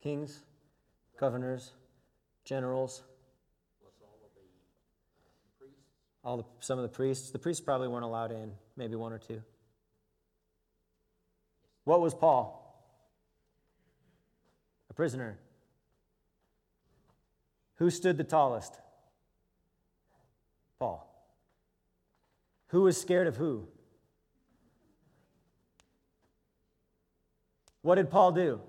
Kings, 0.03 0.40
governors, 1.21 1.73
generals, 2.47 3.03
all 6.24 6.38
the, 6.38 6.44
some 6.60 6.78
of 6.78 6.82
the 6.82 6.88
priests. 6.88 7.30
The 7.30 7.38
priests 7.38 7.60
probably 7.60 7.88
weren't 7.88 8.04
allowed 8.04 8.32
in, 8.32 8.52
maybe 8.76 8.96
one 8.96 9.12
or 9.12 9.18
two. 9.18 9.42
What 11.84 12.00
was 12.00 12.14
Paul? 12.14 12.60
A 14.90 14.94
prisoner. 14.94 15.38
Who 17.76 17.90
stood 17.90 18.16
the 18.16 18.24
tallest? 18.24 18.74
Paul. 20.78 21.10
Who 22.68 22.82
was 22.82 23.00
scared 23.00 23.26
of 23.26 23.37
who? 23.37 23.68
What 27.82 27.96
did 27.96 28.10
Paul 28.10 28.32
do? 28.32 28.60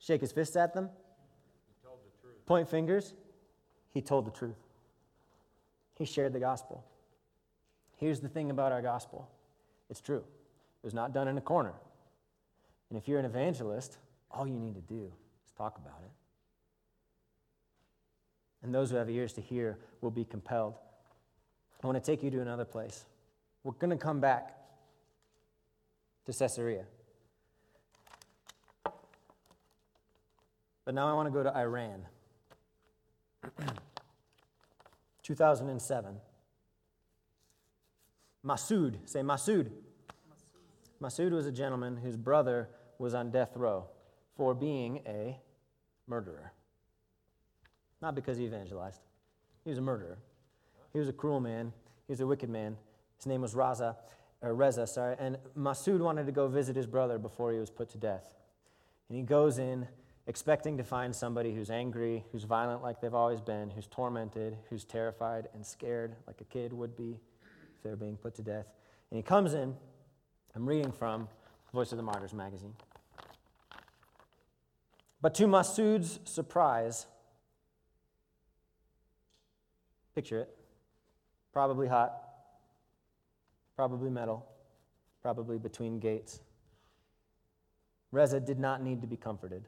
Shake 0.00 0.22
his 0.22 0.32
fists 0.32 0.56
at 0.56 0.74
them? 0.74 0.90
Point 2.46 2.68
fingers? 2.68 3.14
He 3.90 4.02
told 4.02 4.26
the 4.26 4.30
truth. 4.30 4.56
He 5.98 6.04
shared 6.04 6.32
the 6.32 6.40
gospel. 6.40 6.84
Here's 7.96 8.20
the 8.20 8.28
thing 8.28 8.50
about 8.50 8.72
our 8.72 8.82
gospel 8.82 9.28
it's 9.90 10.00
true, 10.00 10.18
it 10.18 10.84
was 10.84 10.94
not 10.94 11.12
done 11.12 11.28
in 11.28 11.36
a 11.36 11.42
corner. 11.42 11.74
And 12.90 12.98
if 12.98 13.06
you're 13.06 13.18
an 13.18 13.26
evangelist, 13.26 13.98
all 14.30 14.46
you 14.46 14.58
need 14.58 14.74
to 14.74 14.80
do 14.80 15.12
is 15.44 15.52
talk 15.58 15.76
about 15.76 16.00
it. 16.04 16.10
And 18.62 18.74
those 18.74 18.90
who 18.90 18.96
have 18.96 19.10
ears 19.10 19.34
to 19.34 19.42
hear 19.42 19.78
will 20.00 20.10
be 20.10 20.24
compelled 20.24 20.74
I 21.82 21.86
want 21.86 22.02
to 22.02 22.10
take 22.10 22.22
you 22.22 22.30
to 22.30 22.40
another 22.40 22.64
place. 22.64 23.04
We're 23.62 23.72
going 23.72 23.90
to 23.90 23.96
come 23.96 24.20
back 24.20 24.56
to 26.26 26.32
Caesarea. 26.32 26.84
But 30.84 30.94
now 30.94 31.08
I 31.08 31.12
want 31.12 31.26
to 31.26 31.30
go 31.30 31.42
to 31.42 31.56
Iran. 31.56 32.04
2007. 35.28 36.16
Masood, 38.42 38.94
say 39.04 39.20
Masood. 39.20 39.68
Masood 41.02 41.32
was 41.32 41.44
a 41.44 41.52
gentleman 41.52 41.98
whose 41.98 42.16
brother 42.16 42.70
was 42.98 43.12
on 43.12 43.30
death 43.30 43.54
row 43.54 43.84
for 44.38 44.54
being 44.54 45.02
a 45.06 45.38
murderer. 46.06 46.52
Not 48.00 48.14
because 48.14 48.38
he 48.38 48.46
evangelized, 48.46 49.02
he 49.64 49.70
was 49.70 49.78
a 49.78 49.82
murderer. 49.82 50.16
He 50.94 50.98
was 50.98 51.10
a 51.10 51.12
cruel 51.12 51.40
man. 51.40 51.74
He 52.06 52.12
was 52.12 52.20
a 52.20 52.26
wicked 52.26 52.48
man. 52.48 52.78
His 53.18 53.26
name 53.26 53.42
was 53.42 53.54
Raza, 53.54 53.96
or 54.40 54.54
Reza, 54.54 54.86
sorry. 54.86 55.16
And 55.18 55.36
Masood 55.54 55.98
wanted 55.98 56.24
to 56.24 56.32
go 56.32 56.48
visit 56.48 56.74
his 56.74 56.86
brother 56.86 57.18
before 57.18 57.52
he 57.52 57.58
was 57.58 57.68
put 57.68 57.90
to 57.90 57.98
death. 57.98 58.32
And 59.10 59.18
he 59.18 59.24
goes 59.24 59.58
in 59.58 59.88
expecting 60.28 60.76
to 60.76 60.84
find 60.84 61.14
somebody 61.14 61.54
who's 61.54 61.70
angry, 61.70 62.24
who's 62.30 62.44
violent 62.44 62.82
like 62.82 63.00
they've 63.00 63.14
always 63.14 63.40
been, 63.40 63.70
who's 63.70 63.86
tormented, 63.86 64.56
who's 64.68 64.84
terrified 64.84 65.48
and 65.54 65.66
scared 65.66 66.14
like 66.26 66.40
a 66.40 66.44
kid 66.44 66.72
would 66.72 66.96
be 66.96 67.18
if 67.74 67.82
they're 67.82 67.96
being 67.96 68.16
put 68.16 68.34
to 68.34 68.42
death. 68.42 68.66
And 69.10 69.16
he 69.16 69.22
comes 69.22 69.54
in, 69.54 69.74
I'm 70.54 70.68
reading 70.68 70.92
from 70.92 71.28
Voice 71.72 71.92
of 71.92 71.96
the 71.96 72.04
Martyrs 72.04 72.34
magazine. 72.34 72.74
But 75.20 75.34
to 75.34 75.46
Masood's 75.46 76.20
surprise, 76.24 77.06
picture 80.14 80.40
it, 80.40 80.54
Probably 81.52 81.88
hot, 81.88 82.14
probably 83.74 84.10
metal, 84.10 84.46
probably 85.22 85.58
between 85.58 85.98
gates. 85.98 86.40
Reza 88.12 88.38
did 88.38 88.60
not 88.60 88.82
need 88.82 89.00
to 89.00 89.08
be 89.08 89.16
comforted. 89.16 89.64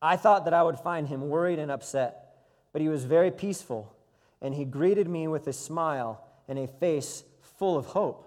I 0.00 0.16
thought 0.16 0.44
that 0.44 0.54
I 0.54 0.62
would 0.62 0.78
find 0.78 1.08
him 1.08 1.28
worried 1.28 1.58
and 1.58 1.70
upset, 1.70 2.36
but 2.72 2.82
he 2.82 2.88
was 2.88 3.04
very 3.04 3.30
peaceful, 3.30 3.94
and 4.40 4.54
he 4.54 4.64
greeted 4.64 5.08
me 5.08 5.28
with 5.28 5.46
a 5.46 5.52
smile 5.52 6.22
and 6.48 6.58
a 6.58 6.66
face 6.66 7.24
full 7.58 7.76
of 7.76 7.86
hope. 7.86 8.22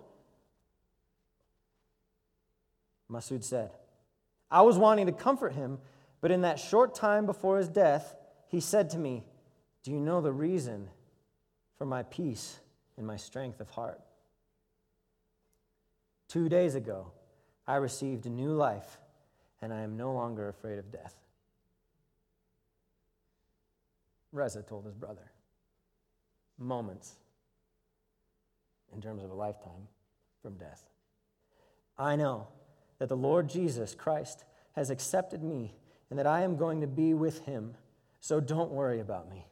Masood 3.11 3.43
said, 3.43 3.71
I 4.51 4.61
was 4.61 4.77
wanting 4.77 5.05
to 5.05 5.11
comfort 5.11 5.53
him, 5.53 5.79
But 6.21 6.31
in 6.31 6.41
that 6.41 6.59
short 6.59 6.95
time 6.95 7.25
before 7.25 7.57
his 7.57 7.69
death, 7.69 8.15
he 8.47 8.59
said 8.59 8.89
to 8.91 8.97
me, 8.97 9.23
Do 9.83 9.91
you 9.91 9.99
know 9.99 10.21
the 10.21 10.31
reason 10.31 10.89
for 11.77 11.85
my 11.85 12.03
peace 12.03 12.59
and 12.97 13.07
my 13.07 13.15
strength 13.15 13.61
of 13.61 13.69
heart? 13.69 14.01
Two 16.27 16.49
days 16.49 16.75
ago, 16.75 17.11
I 17.65 17.75
received 17.75 18.25
a 18.25 18.29
new 18.29 18.51
life, 18.51 18.97
and 19.61 19.73
I 19.73 19.81
am 19.81 19.97
no 19.97 20.11
longer 20.11 20.49
afraid 20.49 20.77
of 20.77 20.91
death. 20.91 21.15
Reza 24.31 24.61
told 24.61 24.85
his 24.85 24.95
brother. 24.95 25.31
Moments 26.57 27.15
in 28.93 29.01
terms 29.01 29.23
of 29.23 29.31
a 29.31 29.33
lifetime 29.35 29.87
from 30.41 30.55
death. 30.55 30.83
I 31.97 32.15
know 32.15 32.47
that 32.97 33.09
the 33.09 33.17
Lord 33.17 33.49
Jesus 33.49 33.95
Christ 33.95 34.43
has 34.73 34.89
accepted 34.89 35.43
me 35.43 35.73
and 36.09 36.17
that 36.17 36.27
I 36.27 36.41
am 36.41 36.57
going 36.57 36.81
to 36.81 36.87
be 36.87 37.13
with 37.13 37.45
him, 37.45 37.75
so 38.19 38.39
don't 38.39 38.71
worry 38.71 38.99
about 38.99 39.29
me. 39.29 39.45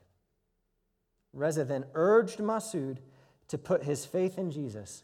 Reza 1.34 1.64
then 1.64 1.86
urged 1.94 2.40
Masood 2.40 2.98
to 3.50 3.58
put 3.58 3.84
his 3.84 4.06
faith 4.06 4.38
in 4.38 4.52
Jesus. 4.52 5.04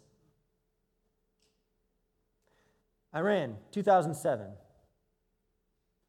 Iran, 3.15 3.57
2007. 3.71 4.47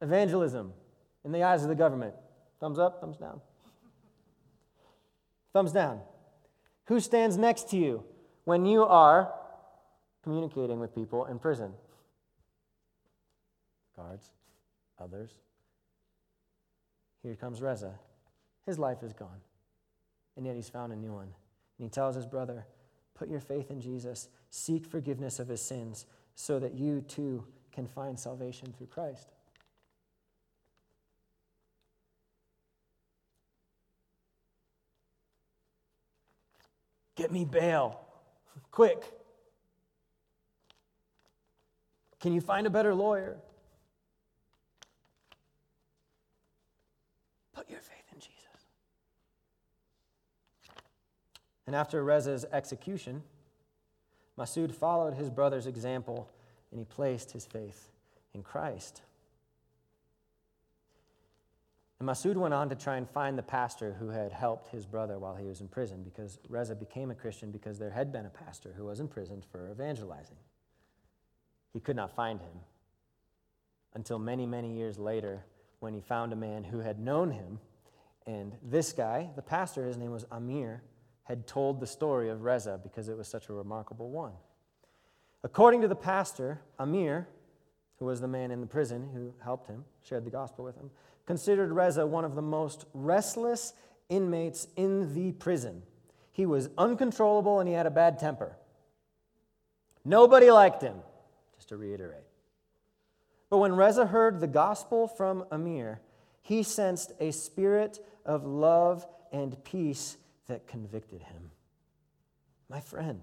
Evangelism 0.01 0.73
in 1.25 1.33
the 1.33 1.43
eyes 1.43 1.63
of 1.63 1.69
the 1.69 1.75
government. 1.75 2.15
Thumbs 2.61 2.79
up, 2.79 3.01
thumbs 3.01 3.19
down. 3.19 3.41
Thumbs 5.55 5.73
down. 5.73 6.01
Who 6.87 7.01
stands 7.01 7.39
next 7.39 7.71
to 7.71 7.79
you 7.79 8.05
when 8.45 8.67
you 8.67 8.85
are 8.85 9.33
communicating 10.23 10.81
with 10.81 10.95
people 10.95 11.25
in 11.27 11.39
prison? 11.39 11.73
Guards, 13.97 14.31
others. 14.99 15.31
Here 17.23 17.37
comes 17.37 17.63
Reza. 17.63 17.95
His 18.67 18.79
life 18.79 19.03
is 19.03 19.13
gone, 19.13 19.41
and 20.37 20.45
yet 20.45 20.57
he's 20.57 20.69
found 20.69 20.93
a 20.93 20.97
new 20.97 21.13
one. 21.13 21.33
And 21.79 21.85
he 21.85 21.89
tells 21.89 22.17
his 22.17 22.27
brother, 22.27 22.67
Put 23.15 23.29
your 23.29 23.41
faith 23.41 23.71
in 23.71 23.81
Jesus, 23.81 24.29
seek 24.51 24.85
forgiveness 24.85 25.39
of 25.39 25.47
his 25.47 25.63
sins, 25.63 26.05
so 26.35 26.59
that 26.59 26.75
you 26.75 27.01
too 27.01 27.47
can 27.71 27.87
find 27.87 28.19
salvation 28.19 28.75
through 28.77 28.89
Christ. 28.89 29.34
Get 37.17 37.31
me 37.31 37.45
bail. 37.45 38.01
Quick. 38.71 39.05
Can 42.21 42.33
you 42.33 42.41
find 42.41 42.67
a 42.67 42.71
better 42.71 42.95
lawyer? 42.95 43.37
Put 47.53 47.71
your 47.71 47.81
faith 47.81 48.07
in 48.13 48.19
Jesus. 48.19 48.35
And 51.67 51.77
after 51.77 52.03
Reza's 52.03 52.45
execution, 52.53 53.23
Masood 54.39 54.73
followed 54.73 55.15
his 55.15 55.31
brother's 55.31 55.67
example 55.67 56.29
and 56.71 56.81
he 56.81 56.85
placed 56.85 57.31
his 57.31 57.47
faith 57.47 57.91
in 58.35 58.43
Christ. 58.43 59.03
And 62.05 62.11
Masood 62.11 62.37
went 62.37 62.53
on 62.53 62.69
to 62.69 62.75
try 62.75 62.99
and 62.99 63.09
find 63.09 63.39
the 63.39 63.43
pastor 63.43 63.97
who 63.99 64.11
had 64.11 64.31
helped 64.31 64.69
his 64.69 64.85
brother 64.85 65.19
while 65.19 65.35
he 65.35 65.47
was 65.47 65.63
in 65.63 65.69
prison 65.69 66.03
because 66.03 66.39
Reza 66.51 66.75
became 66.75 67.11
a 67.11 67.15
Christian 67.15 67.51
because 67.51 67.79
there 67.79 67.89
had 67.89 68.13
been 68.13 68.27
a 68.27 68.29
pastor 68.29 68.75
who 68.77 68.85
was 68.85 69.01
imprisoned 69.01 69.47
for 69.51 69.71
evangelizing. 69.71 70.37
He 71.73 71.81
could 71.81 71.97
not 71.97 72.15
find 72.15 72.43
him 72.43 72.61
until 73.95 74.19
many, 74.19 74.45
many 74.45 74.77
years 74.77 74.99
later 74.99 75.47
when 75.81 75.95
he 75.95 76.03
found 76.03 76.35
a 76.35 76.37
man 76.37 76.63
who 76.63 76.81
had 76.81 76.99
known 76.99 77.31
him. 77.31 77.59
And 78.27 78.53
this 78.63 78.93
guy, 78.93 79.31
the 79.35 79.41
pastor, 79.41 79.87
his 79.87 79.97
name 79.97 80.11
was 80.11 80.27
Amir, 80.31 80.83
had 81.23 81.47
told 81.47 81.81
the 81.81 81.87
story 81.87 82.29
of 82.29 82.43
Reza 82.43 82.79
because 82.83 83.09
it 83.09 83.17
was 83.17 83.29
such 83.29 83.49
a 83.49 83.55
remarkable 83.55 84.11
one. 84.11 84.35
According 85.43 85.81
to 85.81 85.89
the 85.89 85.97
pastor, 85.97 86.61
Amir, 86.79 87.29
who 87.99 88.05
was 88.05 88.21
the 88.21 88.29
man 88.29 88.51
in 88.51 88.61
the 88.61 88.67
prison 88.67 89.09
who 89.15 89.33
helped 89.43 89.69
him, 89.69 89.87
shared 90.03 90.27
the 90.27 90.31
gospel 90.31 90.67
with 90.67 90.77
him, 90.77 90.91
considered 91.27 91.73
Reza 91.73 92.07
one 92.07 92.25
of 92.25 92.35
the 92.35 92.43
most 92.43 92.85
restless 92.93 93.73
inmates 94.09 94.67
in 94.77 95.15
the 95.15 95.33
prison. 95.33 95.83
He 96.33 96.47
was 96.47 96.69
uncontrollable 96.77 97.61
and 97.61 97.69
he 97.69 97.75
had 97.75 97.87
a 97.87 97.91
bad 97.91 98.19
temper. 98.19 98.57
Nobody 100.05 100.51
liked 100.51 100.83
him, 100.83 100.97
just 101.57 101.69
to 101.71 101.77
reiterate. 101.77 102.25
But 103.49 103.59
when 103.59 103.75
Reza 103.75 104.07
heard 104.07 104.41
the 104.41 104.47
gospel 104.47 105.09
from 105.09 105.45
Amir, 105.51 106.01
he 106.43 106.63
sensed 106.63 107.13
a 107.21 107.31
spirit 107.31 108.05
of 108.27 108.45
love 108.45 109.07
and 109.33 109.63
peace 109.65 110.17
that 110.47 110.67
convicted 110.67 111.23
him. 111.23 111.51
My 112.69 112.81
friend, 112.81 113.23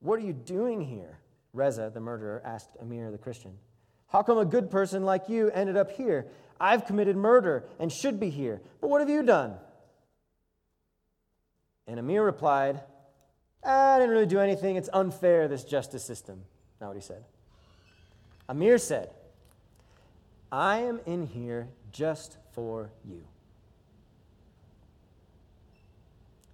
what 0.00 0.18
are 0.18 0.22
you 0.22 0.32
doing 0.32 0.80
here? 0.80 1.18
Reza, 1.52 1.90
the 1.92 2.00
murderer, 2.00 2.40
asked 2.44 2.70
Amir, 2.80 3.10
the 3.10 3.18
Christian. 3.18 3.52
How 4.06 4.22
come 4.22 4.38
a 4.38 4.44
good 4.44 4.70
person 4.70 5.04
like 5.04 5.28
you 5.28 5.50
ended 5.50 5.76
up 5.76 5.90
here? 5.90 6.26
I've 6.60 6.86
committed 6.86 7.16
murder 7.16 7.64
and 7.78 7.92
should 7.92 8.20
be 8.20 8.30
here. 8.30 8.60
But 8.80 8.90
what 8.90 9.00
have 9.00 9.10
you 9.10 9.22
done? 9.22 9.54
And 11.86 11.98
Amir 11.98 12.24
replied, 12.24 12.80
ah, 13.64 13.94
I 13.94 13.98
didn't 13.98 14.10
really 14.10 14.26
do 14.26 14.38
anything. 14.38 14.76
It's 14.76 14.88
unfair, 14.92 15.48
this 15.48 15.64
justice 15.64 16.04
system. 16.04 16.42
Not 16.80 16.88
what 16.88 16.96
he 16.96 17.02
said. 17.02 17.24
Amir 18.48 18.78
said, 18.78 19.10
I 20.50 20.78
am 20.78 21.00
in 21.06 21.26
here 21.26 21.68
just 21.90 22.36
for 22.52 22.90
you. 23.04 23.24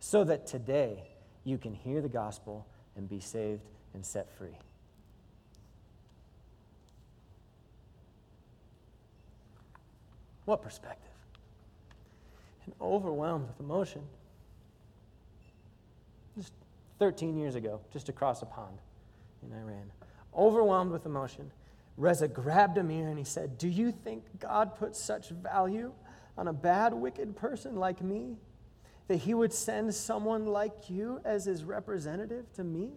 So 0.00 0.24
that 0.24 0.46
today 0.46 1.02
you 1.44 1.58
can 1.58 1.74
hear 1.74 2.00
the 2.00 2.08
gospel 2.08 2.66
and 2.96 3.08
be 3.08 3.20
saved 3.20 3.62
and 3.94 4.04
set 4.04 4.30
free. 4.36 4.56
What 10.48 10.62
perspective? 10.62 11.12
And 12.64 12.74
overwhelmed 12.80 13.48
with 13.48 13.60
emotion. 13.60 14.00
Just 16.38 16.54
13 16.98 17.36
years 17.36 17.54
ago, 17.54 17.80
just 17.92 18.08
across 18.08 18.40
a 18.40 18.46
pond 18.46 18.78
in 19.42 19.52
Iran. 19.52 19.92
Overwhelmed 20.34 20.90
with 20.90 21.04
emotion, 21.04 21.50
Reza 21.98 22.28
grabbed 22.28 22.78
Amir 22.78 23.08
and 23.08 23.18
he 23.18 23.24
said, 23.24 23.58
Do 23.58 23.68
you 23.68 23.92
think 23.92 24.24
God 24.38 24.74
put 24.74 24.96
such 24.96 25.28
value 25.28 25.92
on 26.38 26.48
a 26.48 26.54
bad, 26.54 26.94
wicked 26.94 27.36
person 27.36 27.76
like 27.76 28.00
me 28.00 28.38
that 29.08 29.16
he 29.16 29.34
would 29.34 29.52
send 29.52 29.94
someone 29.94 30.46
like 30.46 30.88
you 30.88 31.20
as 31.26 31.44
his 31.44 31.62
representative 31.62 32.50
to 32.54 32.64
me? 32.64 32.92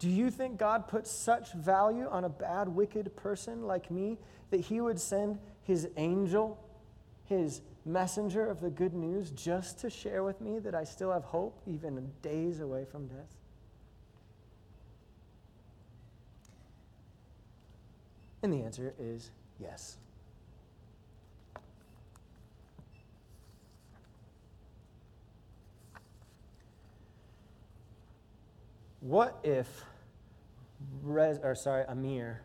Do 0.00 0.08
you 0.08 0.30
think 0.30 0.56
God 0.56 0.88
puts 0.88 1.10
such 1.10 1.52
value 1.52 2.08
on 2.08 2.24
a 2.24 2.28
bad, 2.28 2.68
wicked 2.68 3.14
person 3.16 3.66
like 3.66 3.90
me 3.90 4.18
that 4.48 4.60
he 4.60 4.80
would 4.80 4.98
send 4.98 5.38
his 5.62 5.88
angel, 5.98 6.58
his 7.24 7.60
messenger 7.84 8.46
of 8.46 8.60
the 8.60 8.70
good 8.70 8.94
news, 8.94 9.30
just 9.30 9.78
to 9.80 9.90
share 9.90 10.24
with 10.24 10.40
me 10.40 10.58
that 10.60 10.74
I 10.74 10.84
still 10.84 11.12
have 11.12 11.24
hope, 11.24 11.60
even 11.66 12.10
days 12.22 12.60
away 12.60 12.86
from 12.90 13.08
death? 13.08 13.36
And 18.42 18.50
the 18.50 18.62
answer 18.62 18.94
is 18.98 19.30
yes. 19.58 19.98
What 29.00 29.38
if 29.42 29.84
Rez, 31.02 31.38
or 31.42 31.54
sorry, 31.54 31.84
Amir 31.88 32.42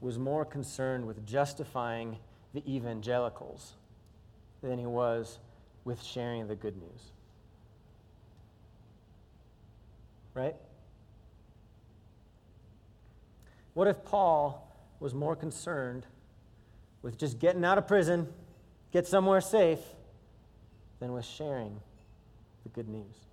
was 0.00 0.18
more 0.18 0.44
concerned 0.44 1.06
with 1.06 1.26
justifying 1.26 2.18
the 2.54 2.62
evangelicals 2.70 3.74
than 4.62 4.78
he 4.78 4.86
was 4.86 5.38
with 5.84 6.02
sharing 6.02 6.46
the 6.46 6.54
good 6.54 6.76
news. 6.76 7.12
Right? 10.34 10.56
What 13.74 13.88
if 13.88 14.04
Paul 14.04 14.66
was 15.00 15.14
more 15.14 15.36
concerned 15.36 16.06
with 17.02 17.18
just 17.18 17.38
getting 17.38 17.64
out 17.64 17.78
of 17.78 17.86
prison, 17.86 18.28
get 18.92 19.06
somewhere 19.06 19.40
safe, 19.40 19.80
than 20.98 21.12
with 21.12 21.24
sharing 21.24 21.80
the 22.62 22.68
good 22.68 22.88
news? 22.88 23.29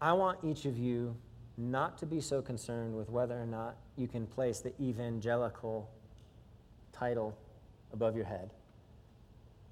I 0.00 0.12
want 0.12 0.38
each 0.44 0.64
of 0.64 0.78
you 0.78 1.16
not 1.56 1.98
to 1.98 2.06
be 2.06 2.20
so 2.20 2.40
concerned 2.40 2.96
with 2.96 3.10
whether 3.10 3.40
or 3.40 3.46
not 3.46 3.76
you 3.96 4.06
can 4.06 4.26
place 4.26 4.60
the 4.60 4.72
evangelical 4.80 5.90
title 6.92 7.36
above 7.92 8.14
your 8.14 8.24
head. 8.24 8.50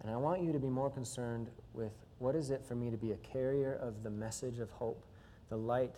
And 0.02 0.10
I 0.10 0.16
want 0.16 0.42
you 0.42 0.52
to 0.52 0.58
be 0.58 0.68
more 0.68 0.90
concerned 0.90 1.48
with 1.74 1.92
What 2.18 2.34
is 2.34 2.50
it 2.50 2.64
for 2.66 2.74
me 2.74 2.90
to 2.90 2.96
be 2.96 3.12
a 3.12 3.16
carrier 3.16 3.74
of 3.74 4.02
the 4.02 4.10
message 4.10 4.58
of 4.58 4.70
hope, 4.70 5.04
the 5.48 5.56
light 5.56 5.94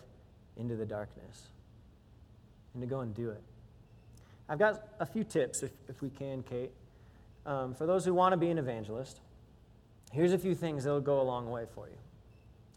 into 0.57 0.75
the 0.75 0.85
darkness? 0.85 1.47
And 2.73 2.83
to 2.83 2.87
go 2.87 2.99
and 2.99 3.15
do 3.15 3.29
it. 3.29 3.41
I've 4.47 4.59
got 4.59 4.83
a 4.99 5.05
few 5.05 5.23
tips, 5.23 5.63
if, 5.63 5.71
if 5.87 6.01
we 6.01 6.09
can, 6.09 6.43
Kate. 6.43 6.71
Um, 7.45 7.73
for 7.73 7.85
those 7.85 8.03
who 8.05 8.13
want 8.13 8.33
to 8.33 8.37
be 8.37 8.49
an 8.49 8.57
evangelist, 8.57 9.21
here's 10.11 10.33
a 10.33 10.37
few 10.37 10.53
things 10.53 10.83
that 10.83 10.91
will 10.91 11.01
go 11.01 11.21
a 11.21 11.23
long 11.23 11.49
way 11.49 11.65
for 11.73 11.87
you. 11.87 11.95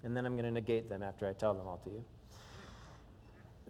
And 0.04 0.16
then 0.16 0.26
I'm 0.26 0.32
going 0.32 0.44
to 0.44 0.50
negate 0.50 0.88
them 0.88 1.02
after 1.02 1.28
I 1.28 1.32
tell 1.32 1.54
them 1.54 1.66
all 1.66 1.78
to 1.84 1.90
you. 1.90 2.04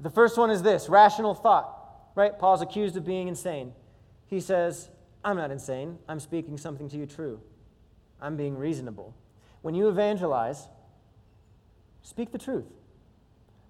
The 0.00 0.10
first 0.10 0.38
one 0.38 0.50
is 0.50 0.62
this 0.62 0.88
rational 0.88 1.34
thought, 1.34 2.10
right? 2.14 2.38
Paul's 2.38 2.62
accused 2.62 2.96
of 2.96 3.04
being 3.04 3.28
insane. 3.28 3.72
He 4.26 4.40
says, 4.40 4.88
I'm 5.24 5.36
not 5.36 5.50
insane. 5.50 5.98
I'm 6.08 6.20
speaking 6.20 6.56
something 6.56 6.88
to 6.88 6.96
you 6.96 7.06
true. 7.06 7.40
I'm 8.20 8.36
being 8.36 8.56
reasonable. 8.56 9.14
When 9.60 9.74
you 9.74 9.88
evangelize, 9.88 10.68
speak 12.02 12.32
the 12.32 12.38
truth. 12.38 12.66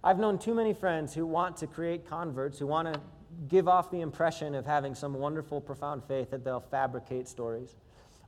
I've 0.04 0.18
known 0.18 0.38
too 0.38 0.54
many 0.54 0.72
friends 0.72 1.14
who 1.14 1.26
want 1.26 1.56
to 1.58 1.66
create 1.66 2.08
converts, 2.08 2.58
who 2.58 2.66
want 2.66 2.92
to 2.92 3.00
give 3.48 3.68
off 3.68 3.90
the 3.90 4.00
impression 4.00 4.54
of 4.54 4.66
having 4.66 4.94
some 4.94 5.14
wonderful, 5.14 5.60
profound 5.60 6.04
faith 6.04 6.30
that 6.30 6.44
they'll 6.44 6.60
fabricate 6.60 7.28
stories 7.28 7.76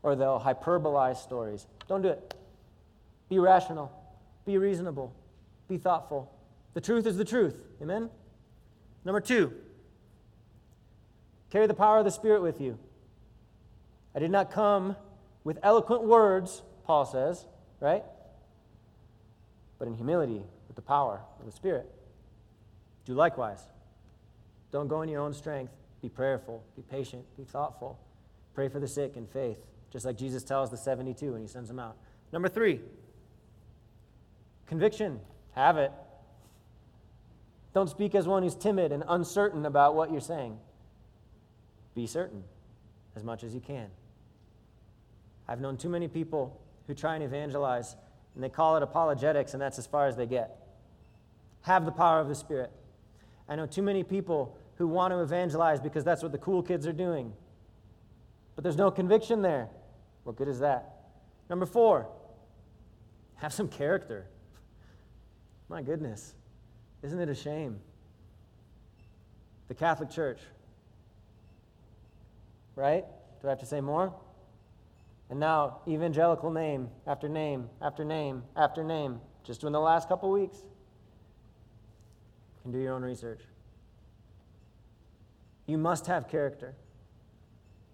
or 0.02 0.14
they'll 0.14 0.40
hyperbolize 0.40 1.16
stories. 1.16 1.66
Don't 1.88 2.02
do 2.02 2.08
it. 2.08 2.34
Be 3.28 3.38
rational, 3.38 3.90
be 4.44 4.58
reasonable, 4.58 5.14
be 5.68 5.78
thoughtful. 5.78 6.32
The 6.74 6.80
truth 6.80 7.06
is 7.06 7.16
the 7.16 7.24
truth. 7.24 7.56
Amen? 7.80 8.10
Number 9.04 9.20
two, 9.20 9.52
carry 11.50 11.66
the 11.66 11.74
power 11.74 11.98
of 11.98 12.04
the 12.04 12.10
Spirit 12.10 12.42
with 12.42 12.60
you. 12.60 12.78
I 14.14 14.18
did 14.18 14.30
not 14.30 14.50
come 14.50 14.96
with 15.42 15.58
eloquent 15.62 16.02
words, 16.04 16.62
Paul 16.84 17.04
says, 17.04 17.44
right? 17.80 18.04
But 19.78 19.88
in 19.88 19.94
humility, 19.94 20.42
with 20.66 20.76
the 20.76 20.82
power 20.82 21.20
of 21.38 21.46
the 21.46 21.52
Spirit. 21.52 21.90
Do 23.04 23.14
likewise. 23.14 23.62
Don't 24.72 24.88
go 24.88 25.02
in 25.02 25.08
your 25.08 25.20
own 25.20 25.34
strength. 25.34 25.72
Be 26.02 26.08
prayerful, 26.08 26.64
be 26.76 26.82
patient, 26.82 27.24
be 27.36 27.44
thoughtful. 27.44 27.98
Pray 28.54 28.68
for 28.68 28.80
the 28.80 28.88
sick 28.88 29.16
in 29.16 29.26
faith, 29.26 29.58
just 29.90 30.04
like 30.04 30.16
Jesus 30.16 30.42
tells 30.42 30.70
the 30.70 30.76
72 30.76 31.32
when 31.32 31.40
he 31.40 31.48
sends 31.48 31.68
them 31.68 31.78
out. 31.78 31.96
Number 32.32 32.48
three, 32.48 32.80
conviction. 34.74 35.20
Have 35.52 35.76
it. 35.76 35.92
Don't 37.74 37.88
speak 37.88 38.16
as 38.16 38.26
one 38.26 38.42
who's 38.42 38.56
timid 38.56 38.90
and 38.90 39.04
uncertain 39.06 39.66
about 39.66 39.94
what 39.94 40.10
you're 40.10 40.20
saying. 40.20 40.58
Be 41.94 42.08
certain 42.08 42.42
as 43.14 43.22
much 43.22 43.44
as 43.44 43.54
you 43.54 43.60
can. 43.60 43.86
I've 45.46 45.60
known 45.60 45.76
too 45.76 45.88
many 45.88 46.08
people 46.08 46.60
who 46.88 46.94
try 46.94 47.14
and 47.14 47.22
evangelize, 47.22 47.94
and 48.34 48.42
they 48.42 48.48
call 48.48 48.76
it 48.76 48.82
apologetics, 48.82 49.52
and 49.52 49.62
that's 49.62 49.78
as 49.78 49.86
far 49.86 50.08
as 50.08 50.16
they 50.16 50.26
get. 50.26 50.56
Have 51.62 51.84
the 51.84 51.92
power 51.92 52.18
of 52.18 52.28
the 52.28 52.34
Spirit. 52.34 52.72
I 53.48 53.54
know 53.54 53.66
too 53.66 53.82
many 53.82 54.02
people 54.02 54.58
who 54.76 54.88
want 54.88 55.12
to 55.12 55.20
evangelize 55.20 55.80
because 55.80 56.02
that's 56.02 56.20
what 56.20 56.32
the 56.32 56.38
cool 56.38 56.64
kids 56.64 56.84
are 56.84 56.92
doing. 56.92 57.32
But 58.56 58.64
there's 58.64 58.76
no 58.76 58.90
conviction 58.90 59.40
there. 59.40 59.68
What 60.24 60.34
good 60.34 60.48
is 60.48 60.58
that? 60.58 60.96
Number 61.48 61.64
four, 61.64 62.08
have 63.36 63.52
some 63.52 63.68
character. 63.68 64.26
My 65.74 65.82
goodness, 65.82 66.34
isn't 67.02 67.18
it 67.18 67.28
a 67.28 67.34
shame? 67.34 67.80
The 69.66 69.74
Catholic 69.74 70.08
Church, 70.08 70.38
right? 72.76 73.04
Do 73.40 73.48
I 73.48 73.50
have 73.50 73.58
to 73.58 73.66
say 73.66 73.80
more? 73.80 74.14
And 75.30 75.40
now, 75.40 75.80
evangelical 75.88 76.52
name 76.52 76.90
after 77.08 77.28
name 77.28 77.68
after 77.82 78.04
name 78.04 78.44
after 78.56 78.84
name, 78.84 79.20
just 79.42 79.64
in 79.64 79.72
the 79.72 79.80
last 79.80 80.08
couple 80.08 80.30
weeks. 80.30 80.58
You 80.58 82.62
can 82.62 82.70
do 82.70 82.78
your 82.78 82.94
own 82.94 83.02
research. 83.02 83.40
You 85.66 85.76
must 85.76 86.06
have 86.06 86.28
character. 86.28 86.76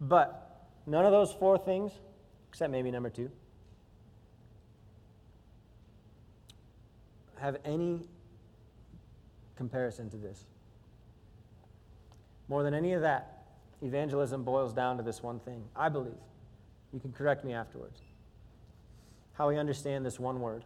But 0.03 0.67
none 0.85 1.07
of 1.07 1.13
those 1.13 1.33
four 1.33 1.57
things, 1.57 1.93
except 2.51 2.73
maybe 2.73 2.91
number 2.91 3.09
two, 3.09 3.31
have 7.41 7.57
any 7.65 8.01
comparison 9.57 10.11
to 10.11 10.17
this. 10.17 10.45
More 12.49 12.63
than 12.63 12.75
any 12.75 12.93
of 12.93 13.03
that, 13.03 13.45
evangelism 13.83 14.45
boils 14.45 14.73
down 14.73 14.97
to 14.99 15.03
this 15.03 15.23
one 15.23 15.41
thing, 15.41 15.65
I 15.75 15.89
believe. 15.89 16.13
You 16.93 17.01
can 17.01 17.13
correct 17.13 17.45
me 17.45 17.53
afterwards. 17.53 18.01
How 19.35 19.49
we 19.49 19.57
understand 19.57 20.05
this 20.05 20.19
one 20.19 20.41
word. 20.41 20.65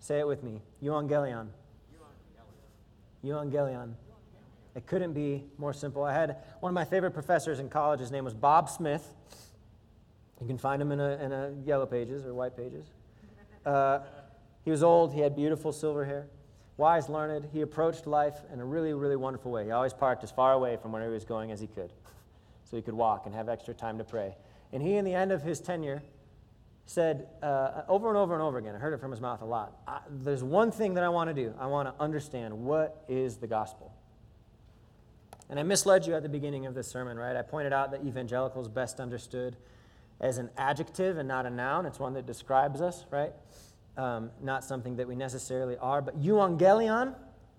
Say 0.00 0.18
it 0.18 0.26
with 0.26 0.42
me 0.42 0.60
euangelion. 0.82 1.48
Euangelion. 3.24 3.94
It 4.74 4.86
couldn't 4.86 5.12
be 5.12 5.44
more 5.58 5.72
simple. 5.72 6.04
I 6.04 6.12
had 6.12 6.36
one 6.60 6.70
of 6.70 6.74
my 6.74 6.84
favorite 6.84 7.12
professors 7.12 7.58
in 7.58 7.68
college. 7.68 8.00
His 8.00 8.10
name 8.10 8.24
was 8.24 8.34
Bob 8.34 8.68
Smith. 8.68 9.14
You 10.40 10.46
can 10.46 10.58
find 10.58 10.80
him 10.80 10.92
in 10.92 11.00
a, 11.00 11.10
in 11.22 11.32
a 11.32 11.52
yellow 11.64 11.86
pages 11.86 12.24
or 12.24 12.34
white 12.34 12.56
pages. 12.56 12.86
Uh, 13.66 14.00
he 14.64 14.70
was 14.70 14.82
old. 14.82 15.14
He 15.14 15.20
had 15.20 15.34
beautiful 15.34 15.72
silver 15.72 16.04
hair. 16.04 16.26
Wise, 16.76 17.08
learned. 17.08 17.48
He 17.52 17.60
approached 17.60 18.06
life 18.06 18.38
in 18.52 18.60
a 18.60 18.64
really, 18.64 18.92
really 18.94 19.16
wonderful 19.16 19.50
way. 19.50 19.64
He 19.64 19.70
always 19.70 19.92
parked 19.92 20.24
as 20.24 20.30
far 20.30 20.52
away 20.52 20.78
from 20.80 20.92
where 20.92 21.02
he 21.02 21.10
was 21.10 21.24
going 21.24 21.50
as 21.50 21.60
he 21.60 21.66
could 21.66 21.92
so 22.64 22.76
he 22.76 22.82
could 22.82 22.94
walk 22.94 23.26
and 23.26 23.34
have 23.34 23.48
extra 23.48 23.74
time 23.74 23.98
to 23.98 24.04
pray. 24.04 24.34
And 24.72 24.82
he, 24.82 24.94
in 24.94 25.04
the 25.04 25.14
end 25.14 25.32
of 25.32 25.42
his 25.42 25.60
tenure, 25.60 26.02
said 26.86 27.28
uh, 27.42 27.82
over 27.88 28.08
and 28.08 28.16
over 28.16 28.34
and 28.34 28.42
over 28.42 28.58
again, 28.58 28.74
I 28.74 28.78
heard 28.78 28.94
it 28.94 29.00
from 29.00 29.10
his 29.10 29.20
mouth 29.20 29.42
a 29.42 29.44
lot. 29.44 29.78
There's 30.08 30.42
one 30.42 30.72
thing 30.72 30.94
that 30.94 31.04
I 31.04 31.08
want 31.08 31.28
to 31.28 31.34
do. 31.34 31.54
I 31.58 31.66
want 31.66 31.88
to 31.88 32.02
understand 32.02 32.54
what 32.54 33.04
is 33.08 33.36
the 33.36 33.46
gospel. 33.46 33.92
And 35.48 35.58
I 35.58 35.62
misled 35.62 36.06
you 36.06 36.14
at 36.14 36.22
the 36.22 36.28
beginning 36.28 36.66
of 36.66 36.74
this 36.74 36.88
sermon, 36.88 37.18
right? 37.18 37.36
I 37.36 37.42
pointed 37.42 37.72
out 37.72 37.90
that 37.90 38.04
evangelical 38.04 38.62
is 38.62 38.68
best 38.68 39.00
understood 39.00 39.56
as 40.20 40.38
an 40.38 40.50
adjective 40.56 41.18
and 41.18 41.26
not 41.26 41.46
a 41.46 41.50
noun. 41.50 41.86
It's 41.86 41.98
one 41.98 42.14
that 42.14 42.26
describes 42.26 42.80
us, 42.80 43.04
right? 43.10 43.32
Um, 43.96 44.30
not 44.40 44.64
something 44.64 44.96
that 44.96 45.06
we 45.06 45.14
necessarily 45.14 45.76
are. 45.76 46.00
But 46.00 46.20
euangelion, 46.20 47.14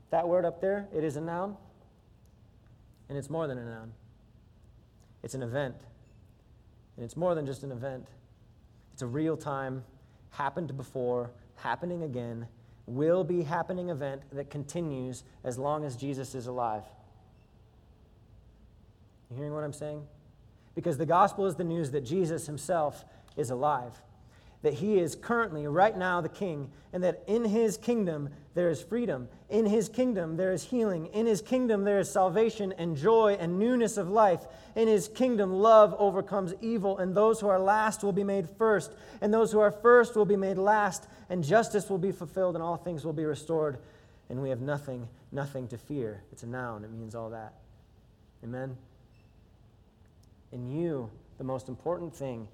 that 0.09 0.27
word 0.27 0.45
up 0.45 0.61
there, 0.61 0.87
it 0.95 1.03
is 1.03 1.15
a 1.15 1.21
noun. 1.21 1.55
And 3.09 3.17
it's 3.17 3.29
more 3.29 3.47
than 3.47 3.57
a 3.57 3.65
noun, 3.65 3.91
it's 5.23 5.33
an 5.33 5.43
event. 5.43 5.75
And 6.95 7.05
it's 7.05 7.17
more 7.17 7.35
than 7.35 7.45
just 7.45 7.63
an 7.63 7.71
event, 7.71 8.07
it's 8.93 9.01
a 9.01 9.07
real 9.07 9.35
time, 9.35 9.83
happened 10.31 10.75
before, 10.77 11.31
happening 11.55 12.03
again, 12.03 12.47
will 12.85 13.23
be 13.23 13.43
happening 13.43 13.89
event 13.89 14.21
that 14.31 14.49
continues 14.49 15.23
as 15.43 15.57
long 15.57 15.83
as 15.85 15.95
Jesus 15.95 16.35
is 16.35 16.47
alive. 16.47 16.83
You 19.29 19.37
hearing 19.37 19.53
what 19.53 19.63
I'm 19.63 19.73
saying? 19.73 20.03
Because 20.75 20.97
the 20.97 21.05
gospel 21.05 21.45
is 21.45 21.55
the 21.55 21.63
news 21.63 21.91
that 21.91 22.01
Jesus 22.01 22.45
himself 22.45 23.05
is 23.37 23.49
alive 23.49 24.01
that 24.61 24.75
he 24.75 24.99
is 24.99 25.15
currently, 25.15 25.65
right 25.67 25.97
now, 25.97 26.21
the 26.21 26.29
king, 26.29 26.69
and 26.93 27.03
that 27.03 27.23
in 27.27 27.45
his 27.45 27.77
kingdom 27.77 28.29
there 28.53 28.69
is 28.69 28.81
freedom. 28.81 29.27
In 29.49 29.65
his 29.65 29.89
kingdom 29.89 30.37
there 30.37 30.51
is 30.51 30.63
healing. 30.63 31.07
In 31.07 31.25
his 31.25 31.41
kingdom 31.41 31.83
there 31.83 31.99
is 31.99 32.11
salvation 32.11 32.73
and 32.77 32.95
joy 32.95 33.37
and 33.39 33.57
newness 33.57 33.97
of 33.97 34.09
life. 34.09 34.45
In 34.75 34.87
his 34.87 35.07
kingdom, 35.07 35.53
love 35.53 35.95
overcomes 35.97 36.53
evil, 36.61 36.97
and 36.97 37.15
those 37.15 37.39
who 37.39 37.47
are 37.47 37.59
last 37.59 38.03
will 38.03 38.11
be 38.11 38.23
made 38.23 38.47
first, 38.49 38.91
and 39.21 39.33
those 39.33 39.51
who 39.51 39.59
are 39.59 39.71
first 39.71 40.15
will 40.15 40.25
be 40.25 40.37
made 40.37 40.57
last, 40.57 41.07
and 41.29 41.43
justice 41.43 41.89
will 41.89 41.97
be 41.97 42.11
fulfilled, 42.11 42.55
and 42.55 42.63
all 42.63 42.77
things 42.77 43.03
will 43.03 43.13
be 43.13 43.25
restored, 43.25 43.77
and 44.29 44.41
we 44.41 44.49
have 44.49 44.61
nothing, 44.61 45.07
nothing 45.31 45.67
to 45.69 45.77
fear. 45.77 46.21
It's 46.31 46.43
a 46.43 46.47
noun, 46.47 46.83
it 46.83 46.91
means 46.91 47.15
all 47.15 47.29
that. 47.31 47.53
Amen? 48.43 48.77
In 50.51 50.69
you, 50.69 51.09
the 51.37 51.43
most 51.43 51.69
important 51.69 52.13
thing 52.13 52.47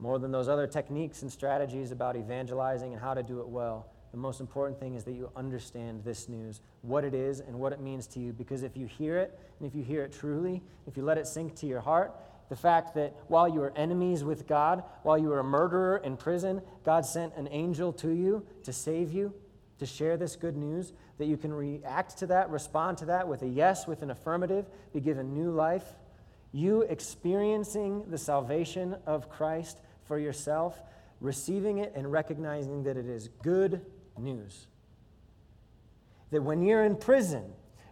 more 0.00 0.18
than 0.18 0.32
those 0.32 0.48
other 0.48 0.66
techniques 0.66 1.22
and 1.22 1.30
strategies 1.30 1.92
about 1.92 2.16
evangelizing 2.16 2.92
and 2.92 3.00
how 3.00 3.14
to 3.14 3.22
do 3.22 3.40
it 3.40 3.48
well, 3.48 3.86
the 4.10 4.16
most 4.16 4.40
important 4.40 4.80
thing 4.80 4.94
is 4.94 5.04
that 5.04 5.12
you 5.12 5.30
understand 5.36 6.02
this 6.02 6.28
news, 6.28 6.62
what 6.82 7.04
it 7.04 7.14
is 7.14 7.40
and 7.40 7.54
what 7.54 7.72
it 7.72 7.80
means 7.80 8.06
to 8.08 8.18
you. 8.18 8.32
Because 8.32 8.64
if 8.64 8.76
you 8.76 8.86
hear 8.86 9.18
it, 9.18 9.38
and 9.58 9.68
if 9.68 9.74
you 9.74 9.84
hear 9.84 10.02
it 10.02 10.12
truly, 10.12 10.62
if 10.88 10.96
you 10.96 11.04
let 11.04 11.18
it 11.18 11.28
sink 11.28 11.54
to 11.56 11.66
your 11.66 11.80
heart, 11.80 12.12
the 12.48 12.56
fact 12.56 12.94
that 12.94 13.14
while 13.28 13.48
you 13.48 13.60
were 13.60 13.72
enemies 13.76 14.24
with 14.24 14.48
God, 14.48 14.82
while 15.04 15.16
you 15.16 15.28
were 15.28 15.38
a 15.38 15.44
murderer 15.44 15.98
in 15.98 16.16
prison, 16.16 16.60
God 16.84 17.06
sent 17.06 17.36
an 17.36 17.48
angel 17.52 17.92
to 17.94 18.10
you 18.10 18.44
to 18.64 18.72
save 18.72 19.12
you, 19.12 19.32
to 19.78 19.86
share 19.86 20.16
this 20.16 20.34
good 20.34 20.56
news, 20.56 20.92
that 21.18 21.26
you 21.26 21.36
can 21.36 21.52
react 21.52 22.18
to 22.18 22.26
that, 22.26 22.50
respond 22.50 22.98
to 22.98 23.04
that 23.04 23.28
with 23.28 23.42
a 23.42 23.46
yes, 23.46 23.86
with 23.86 24.02
an 24.02 24.10
affirmative, 24.10 24.66
be 24.92 25.00
given 25.00 25.32
new 25.32 25.52
life. 25.52 25.84
You 26.50 26.82
experiencing 26.82 28.10
the 28.10 28.18
salvation 28.18 28.96
of 29.06 29.30
Christ 29.30 29.78
for 30.10 30.18
yourself, 30.18 30.82
receiving 31.20 31.78
it 31.78 31.92
and 31.94 32.10
recognizing 32.10 32.82
that 32.82 32.96
it 32.96 33.06
is 33.06 33.28
good 33.44 33.80
news. 34.18 34.66
That 36.32 36.42
when 36.42 36.62
you're 36.62 36.82
in 36.82 36.96
prison, 36.96 37.44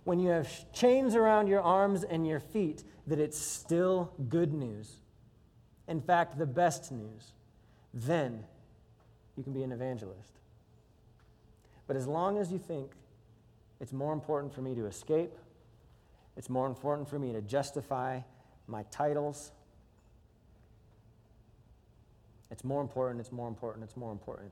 when 0.03 0.19
you 0.19 0.31
have 0.31 0.49
chains 0.73 1.15
around 1.15 1.47
your 1.47 1.61
arms 1.61 2.03
and 2.03 2.27
your 2.27 2.41
feet, 2.41 2.83
that 3.07 3.21
it's 3.21 3.39
still 3.39 4.13
good 4.29 4.53
news. 4.53 4.97
In 5.87 6.01
fact, 6.01 6.39
the 6.39 6.45
best 6.45 6.91
news. 6.91 7.35
Then 7.95 8.43
you 9.37 9.45
can 9.45 9.53
be 9.53 9.63
an 9.63 9.71
evangelist. 9.71 10.41
But 11.87 11.95
as 11.95 12.09
long 12.09 12.37
as 12.37 12.51
you 12.51 12.59
think 12.59 12.91
it's 13.79 13.93
more 13.93 14.13
important 14.13 14.53
for 14.53 14.61
me 14.61 14.75
to 14.75 14.87
escape, 14.87 15.39
it's 16.37 16.51
more 16.51 16.67
important 16.67 17.09
for 17.09 17.21
me 17.21 17.33
to 17.33 17.43
justify 17.43 18.23
my 18.67 18.83
titles, 18.91 19.53
it's 22.51 22.65
more 22.65 22.81
important, 22.81 23.21
it's 23.21 23.33
more 23.33 23.49
important, 23.49 23.85
it's 23.85 23.97
more 23.97 24.13
important. 24.13 24.51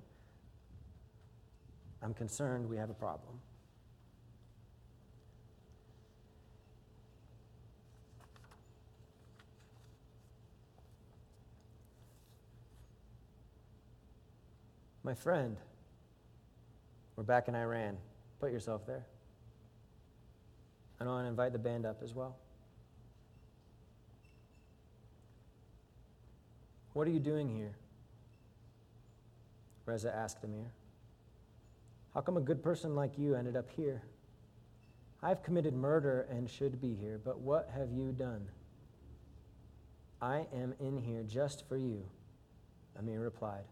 I'm 2.03 2.15
concerned 2.15 2.69
we 2.69 2.77
have 2.77 2.91
a 2.91 2.95
problem. 2.95 3.41
My 15.03 15.15
friend, 15.15 15.57
we're 17.15 17.23
back 17.23 17.47
in 17.47 17.55
Iran. 17.55 17.97
Put 18.41 18.51
yourself 18.51 18.85
there. 18.87 19.07
I 21.01 21.05
don't 21.05 21.13
want 21.13 21.27
to 21.27 21.29
invite 21.31 21.53
the 21.53 21.61
band 21.61 21.87
up 21.87 22.03
as 22.03 22.13
well. 22.13 22.37
What 26.93 27.07
are 27.07 27.11
you 27.11 27.21
doing 27.21 27.55
here? 27.55 27.77
Reza 29.87 30.15
asked 30.15 30.45
Amir. 30.45 30.71
How 32.13 32.21
come 32.21 32.37
a 32.37 32.41
good 32.41 32.63
person 32.63 32.95
like 32.95 33.17
you 33.17 33.35
ended 33.35 33.57
up 33.57 33.71
here? 33.71 34.03
I've 35.23 35.43
committed 35.43 35.75
murder 35.75 36.27
and 36.31 36.51
should 36.51 36.81
be 36.81 36.95
here, 36.95 37.21
but 37.25 37.41
what 37.41 37.71
have 37.75 37.91
you 37.91 38.13
done? 38.13 38.47
I 40.21 40.47
am 40.55 40.75
in 40.81 40.99
here 40.99 41.23
just 41.23 41.67
for 41.69 41.77
you, 41.77 42.05
Amir 42.99 43.21
replied 43.21 43.65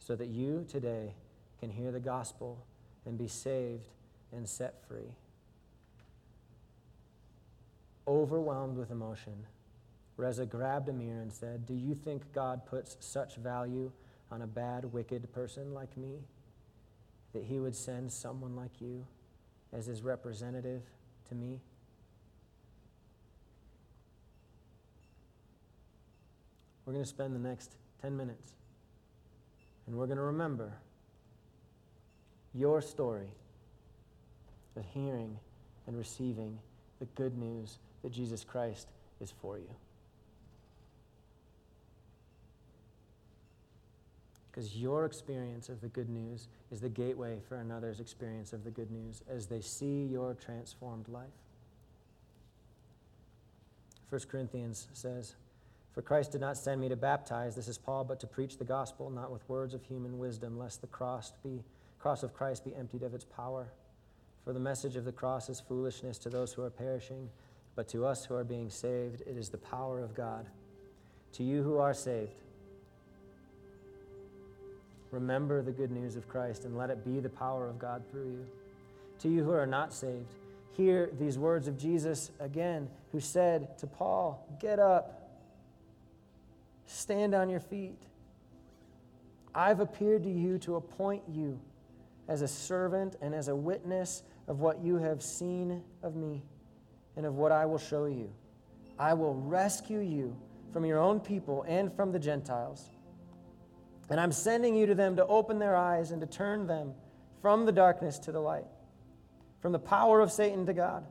so 0.00 0.16
that 0.16 0.28
you 0.28 0.64
today 0.68 1.14
can 1.60 1.70
hear 1.70 1.92
the 1.92 2.00
gospel 2.00 2.64
and 3.06 3.16
be 3.16 3.28
saved 3.28 3.88
and 4.32 4.48
set 4.48 4.82
free. 4.88 5.14
Overwhelmed 8.08 8.76
with 8.76 8.90
emotion, 8.90 9.46
Reza 10.16 10.46
grabbed 10.46 10.88
Amir 10.88 11.20
and 11.20 11.32
said, 11.32 11.66
Do 11.66 11.74
you 11.74 11.94
think 11.94 12.32
God 12.32 12.66
puts 12.66 12.96
such 13.00 13.36
value 13.36 13.92
on 14.30 14.42
a 14.42 14.46
bad, 14.46 14.92
wicked 14.92 15.32
person 15.32 15.74
like 15.74 15.96
me 15.96 16.18
that 17.32 17.44
he 17.44 17.60
would 17.60 17.74
send 17.74 18.12
someone 18.12 18.56
like 18.56 18.80
you 18.80 19.06
as 19.72 19.86
his 19.86 20.02
representative 20.02 20.82
to 21.28 21.34
me? 21.34 21.60
We're 26.84 26.92
going 26.92 27.04
to 27.04 27.08
spend 27.08 27.34
the 27.34 27.48
next 27.48 27.76
10 28.02 28.16
minutes 28.16 28.54
and 29.86 29.96
we're 29.96 30.06
going 30.06 30.18
to 30.18 30.24
remember 30.24 30.72
your 32.54 32.80
story 32.80 33.32
of 34.76 34.84
hearing 34.92 35.38
and 35.86 35.96
receiving 35.96 36.58
the 36.98 37.06
good 37.06 37.36
news 37.36 37.78
that 38.02 38.12
Jesus 38.12 38.44
Christ 38.44 38.88
is 39.20 39.32
for 39.40 39.58
you. 39.58 39.68
Because 44.60 44.76
your 44.76 45.06
experience 45.06 45.70
of 45.70 45.80
the 45.80 45.88
good 45.88 46.10
news 46.10 46.48
is 46.70 46.82
the 46.82 46.90
gateway 46.90 47.38
for 47.48 47.56
another's 47.56 47.98
experience 47.98 48.52
of 48.52 48.62
the 48.62 48.70
good 48.70 48.90
news 48.90 49.22
as 49.26 49.46
they 49.46 49.62
see 49.62 50.04
your 50.04 50.34
transformed 50.34 51.08
life. 51.08 51.24
1 54.10 54.20
Corinthians 54.30 54.88
says, 54.92 55.34
for 55.94 56.02
Christ 56.02 56.32
did 56.32 56.42
not 56.42 56.58
send 56.58 56.78
me 56.78 56.90
to 56.90 56.96
baptize, 56.96 57.56
this 57.56 57.68
is 57.68 57.78
Paul, 57.78 58.04
but 58.04 58.20
to 58.20 58.26
preach 58.26 58.58
the 58.58 58.66
gospel, 58.66 59.08
not 59.08 59.32
with 59.32 59.48
words 59.48 59.72
of 59.72 59.82
human 59.82 60.18
wisdom, 60.18 60.58
lest 60.58 60.82
the 60.82 60.88
cross, 60.88 61.32
be, 61.42 61.64
cross 61.98 62.22
of 62.22 62.34
Christ 62.34 62.62
be 62.62 62.74
emptied 62.74 63.02
of 63.02 63.14
its 63.14 63.24
power. 63.24 63.72
For 64.44 64.52
the 64.52 64.60
message 64.60 64.94
of 64.94 65.06
the 65.06 65.12
cross 65.12 65.48
is 65.48 65.58
foolishness 65.58 66.18
to 66.18 66.28
those 66.28 66.52
who 66.52 66.60
are 66.60 66.68
perishing, 66.68 67.30
but 67.76 67.88
to 67.88 68.04
us 68.04 68.26
who 68.26 68.34
are 68.34 68.44
being 68.44 68.68
saved, 68.68 69.22
it 69.22 69.38
is 69.38 69.48
the 69.48 69.56
power 69.56 70.00
of 70.00 70.14
God. 70.14 70.44
To 71.32 71.44
you 71.44 71.62
who 71.62 71.78
are 71.78 71.94
saved, 71.94 72.42
remember 75.10 75.62
the 75.62 75.72
good 75.72 75.90
news 75.90 76.16
of 76.16 76.28
Christ 76.28 76.64
and 76.64 76.76
let 76.76 76.90
it 76.90 77.04
be 77.04 77.20
the 77.20 77.28
power 77.28 77.68
of 77.68 77.78
God 77.78 78.02
through 78.10 78.30
you. 78.30 78.46
To 79.20 79.28
you 79.28 79.44
who 79.44 79.52
are 79.52 79.66
not 79.66 79.92
saved, 79.92 80.34
hear 80.72 81.10
these 81.18 81.38
words 81.38 81.68
of 81.68 81.76
Jesus 81.76 82.30
again, 82.40 82.88
who 83.12 83.20
said 83.20 83.76
to 83.78 83.86
Paul, 83.86 84.46
Get 84.60 84.78
up 84.78 85.20
Stand 86.92 87.36
on 87.36 87.48
your 87.48 87.60
feet. 87.60 88.02
I've 89.54 89.78
appeared 89.78 90.24
to 90.24 90.30
you 90.30 90.58
to 90.58 90.74
appoint 90.74 91.22
you 91.32 91.60
as 92.26 92.42
a 92.42 92.48
servant 92.48 93.14
and 93.22 93.32
as 93.32 93.46
a 93.46 93.54
witness 93.54 94.24
of 94.48 94.58
what 94.58 94.82
you 94.82 94.96
have 94.96 95.22
seen 95.22 95.84
of 96.02 96.16
me 96.16 96.42
and 97.16 97.24
of 97.24 97.36
what 97.36 97.52
I 97.52 97.64
will 97.64 97.78
show 97.78 98.06
you. 98.06 98.28
I 98.98 99.14
will 99.14 99.34
rescue 99.34 100.00
you 100.00 100.36
from 100.72 100.84
your 100.84 100.98
own 100.98 101.20
people 101.20 101.64
and 101.68 101.92
from 101.94 102.10
the 102.10 102.18
Gentiles. 102.18 102.90
And 104.10 104.20
I'm 104.20 104.32
sending 104.32 104.74
you 104.74 104.86
to 104.86 104.94
them 104.94 105.16
to 105.16 105.26
open 105.26 105.58
their 105.58 105.76
eyes 105.76 106.10
and 106.10 106.20
to 106.20 106.26
turn 106.26 106.66
them 106.66 106.94
from 107.40 107.64
the 107.64 107.72
darkness 107.72 108.18
to 108.20 108.32
the 108.32 108.40
light, 108.40 108.66
from 109.60 109.72
the 109.72 109.78
power 109.78 110.20
of 110.20 110.32
Satan 110.32 110.66
to 110.66 110.74
God, 110.74 111.04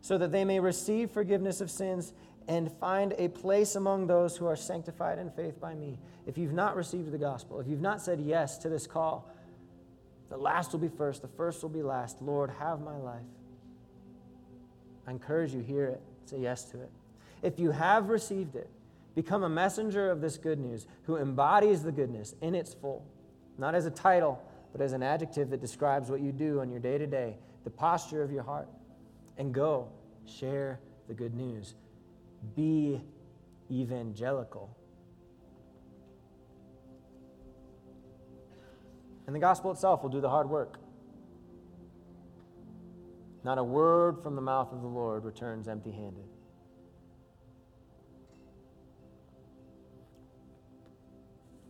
so 0.00 0.18
that 0.18 0.30
they 0.30 0.44
may 0.44 0.60
receive 0.60 1.10
forgiveness 1.10 1.60
of 1.60 1.70
sins 1.70 2.12
and 2.46 2.70
find 2.78 3.14
a 3.16 3.28
place 3.28 3.74
among 3.74 4.06
those 4.06 4.36
who 4.36 4.46
are 4.46 4.56
sanctified 4.56 5.18
in 5.18 5.30
faith 5.30 5.58
by 5.58 5.74
me. 5.74 5.98
If 6.26 6.36
you've 6.36 6.52
not 6.52 6.76
received 6.76 7.10
the 7.10 7.18
gospel, 7.18 7.58
if 7.60 7.66
you've 7.66 7.80
not 7.80 8.02
said 8.02 8.20
yes 8.20 8.58
to 8.58 8.68
this 8.68 8.86
call, 8.86 9.30
the 10.28 10.36
last 10.36 10.72
will 10.72 10.80
be 10.80 10.88
first, 10.88 11.22
the 11.22 11.28
first 11.28 11.62
will 11.62 11.70
be 11.70 11.82
last. 11.82 12.20
Lord, 12.20 12.50
have 12.58 12.80
my 12.80 12.96
life. 12.96 13.22
I 15.06 15.12
encourage 15.12 15.54
you, 15.54 15.60
hear 15.60 15.86
it, 15.86 16.02
say 16.26 16.38
yes 16.38 16.64
to 16.66 16.80
it. 16.82 16.90
If 17.42 17.58
you 17.58 17.70
have 17.70 18.08
received 18.08 18.56
it, 18.56 18.68
become 19.14 19.42
a 19.44 19.48
messenger 19.48 20.10
of 20.10 20.20
this 20.20 20.36
good 20.36 20.58
news 20.58 20.86
who 21.04 21.16
embodies 21.16 21.82
the 21.82 21.92
goodness 21.92 22.34
in 22.40 22.54
its 22.54 22.74
full, 22.74 23.06
not 23.58 23.74
as 23.74 23.86
a 23.86 23.90
title, 23.90 24.42
but 24.72 24.80
as 24.80 24.92
an 24.92 25.02
adjective 25.02 25.50
that 25.50 25.60
describes 25.60 26.10
what 26.10 26.20
you 26.20 26.32
do 26.32 26.60
on 26.60 26.70
your 26.70 26.80
day 26.80 26.98
to 26.98 27.06
day, 27.06 27.36
the 27.62 27.70
posture 27.70 28.22
of 28.22 28.32
your 28.32 28.42
heart. 28.42 28.68
And 29.38 29.52
go 29.52 29.88
share 30.26 30.80
the 31.08 31.14
good 31.14 31.34
news 31.34 31.74
be 32.54 33.00
evangelical. 33.70 34.76
And 39.26 39.34
the 39.34 39.40
gospel 39.40 39.70
itself 39.70 40.02
will 40.02 40.10
do 40.10 40.20
the 40.20 40.28
hard 40.28 40.48
work. 40.48 40.78
Not 43.42 43.58
a 43.58 43.64
word 43.64 44.22
from 44.22 44.36
the 44.36 44.42
mouth 44.42 44.72
of 44.72 44.82
the 44.82 44.88
Lord 44.88 45.24
returns 45.24 45.68
empty 45.68 45.92
handed. 45.92 46.24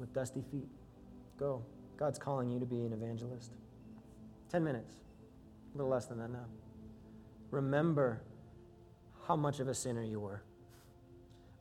With 0.04 0.12
dusty 0.12 0.42
feet, 0.52 0.68
go. 1.38 1.62
God's 1.96 2.18
calling 2.18 2.50
you 2.50 2.60
to 2.60 2.66
be 2.66 2.84
an 2.84 2.92
evangelist. 2.92 3.52
10 4.52 4.62
minutes, 4.62 4.92
a 5.74 5.78
little 5.78 5.90
less 5.90 6.04
than 6.04 6.18
that 6.18 6.30
now. 6.30 6.44
Remember 7.50 8.20
how 9.26 9.34
much 9.34 9.60
of 9.60 9.68
a 9.68 9.72
sinner 9.72 10.02
you 10.02 10.20
were. 10.20 10.42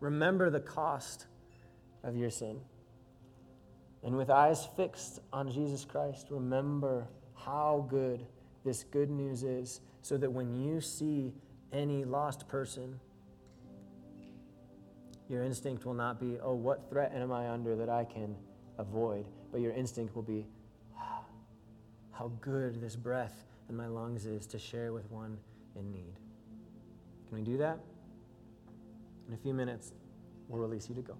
Remember 0.02 0.50
the 0.50 0.60
cost 0.60 1.28
of 2.04 2.18
your 2.18 2.30
sin. 2.30 2.60
And 4.04 4.18
with 4.18 4.30
eyes 4.30 4.68
fixed 4.76 5.22
on 5.32 5.50
Jesus 5.50 5.86
Christ, 5.86 6.28
remember 6.30 7.08
how 7.36 7.88
good 7.90 8.26
this 8.66 8.84
good 8.84 9.10
news 9.10 9.44
is, 9.44 9.80
so 10.02 10.18
that 10.18 10.30
when 10.30 10.54
you 10.54 10.82
see 10.82 11.32
any 11.72 12.04
lost 12.04 12.50
person, 12.50 13.00
your 15.30 15.44
instinct 15.44 15.86
will 15.86 15.94
not 15.94 16.20
be, 16.20 16.38
oh, 16.42 16.54
what 16.54 16.90
threat 16.90 17.14
am 17.16 17.32
I 17.32 17.50
under 17.50 17.76
that 17.76 17.90
I 17.90 18.04
can 18.04 18.36
avoid? 18.78 19.26
But 19.52 19.62
your 19.62 19.72
instinct 19.72 20.16
will 20.16 20.24
be, 20.24 20.46
ah, 20.98 21.22
how 22.12 22.32
good 22.42 22.82
this 22.82 22.96
breath 22.96 23.46
in 23.70 23.76
my 23.76 23.88
lungs 23.88 24.26
is 24.26 24.46
to 24.48 24.60
share 24.60 24.92
with 24.94 25.10
one 25.10 25.38
in 25.76 25.92
need. 25.92 26.14
Can 27.28 27.38
we 27.38 27.44
do 27.44 27.58
that? 27.58 27.80
In 29.28 29.34
a 29.34 29.38
few 29.38 29.54
minutes, 29.54 29.94
we'll 30.48 30.62
release 30.62 30.90
you 30.90 30.96
to 30.96 31.02
go. 31.02 31.16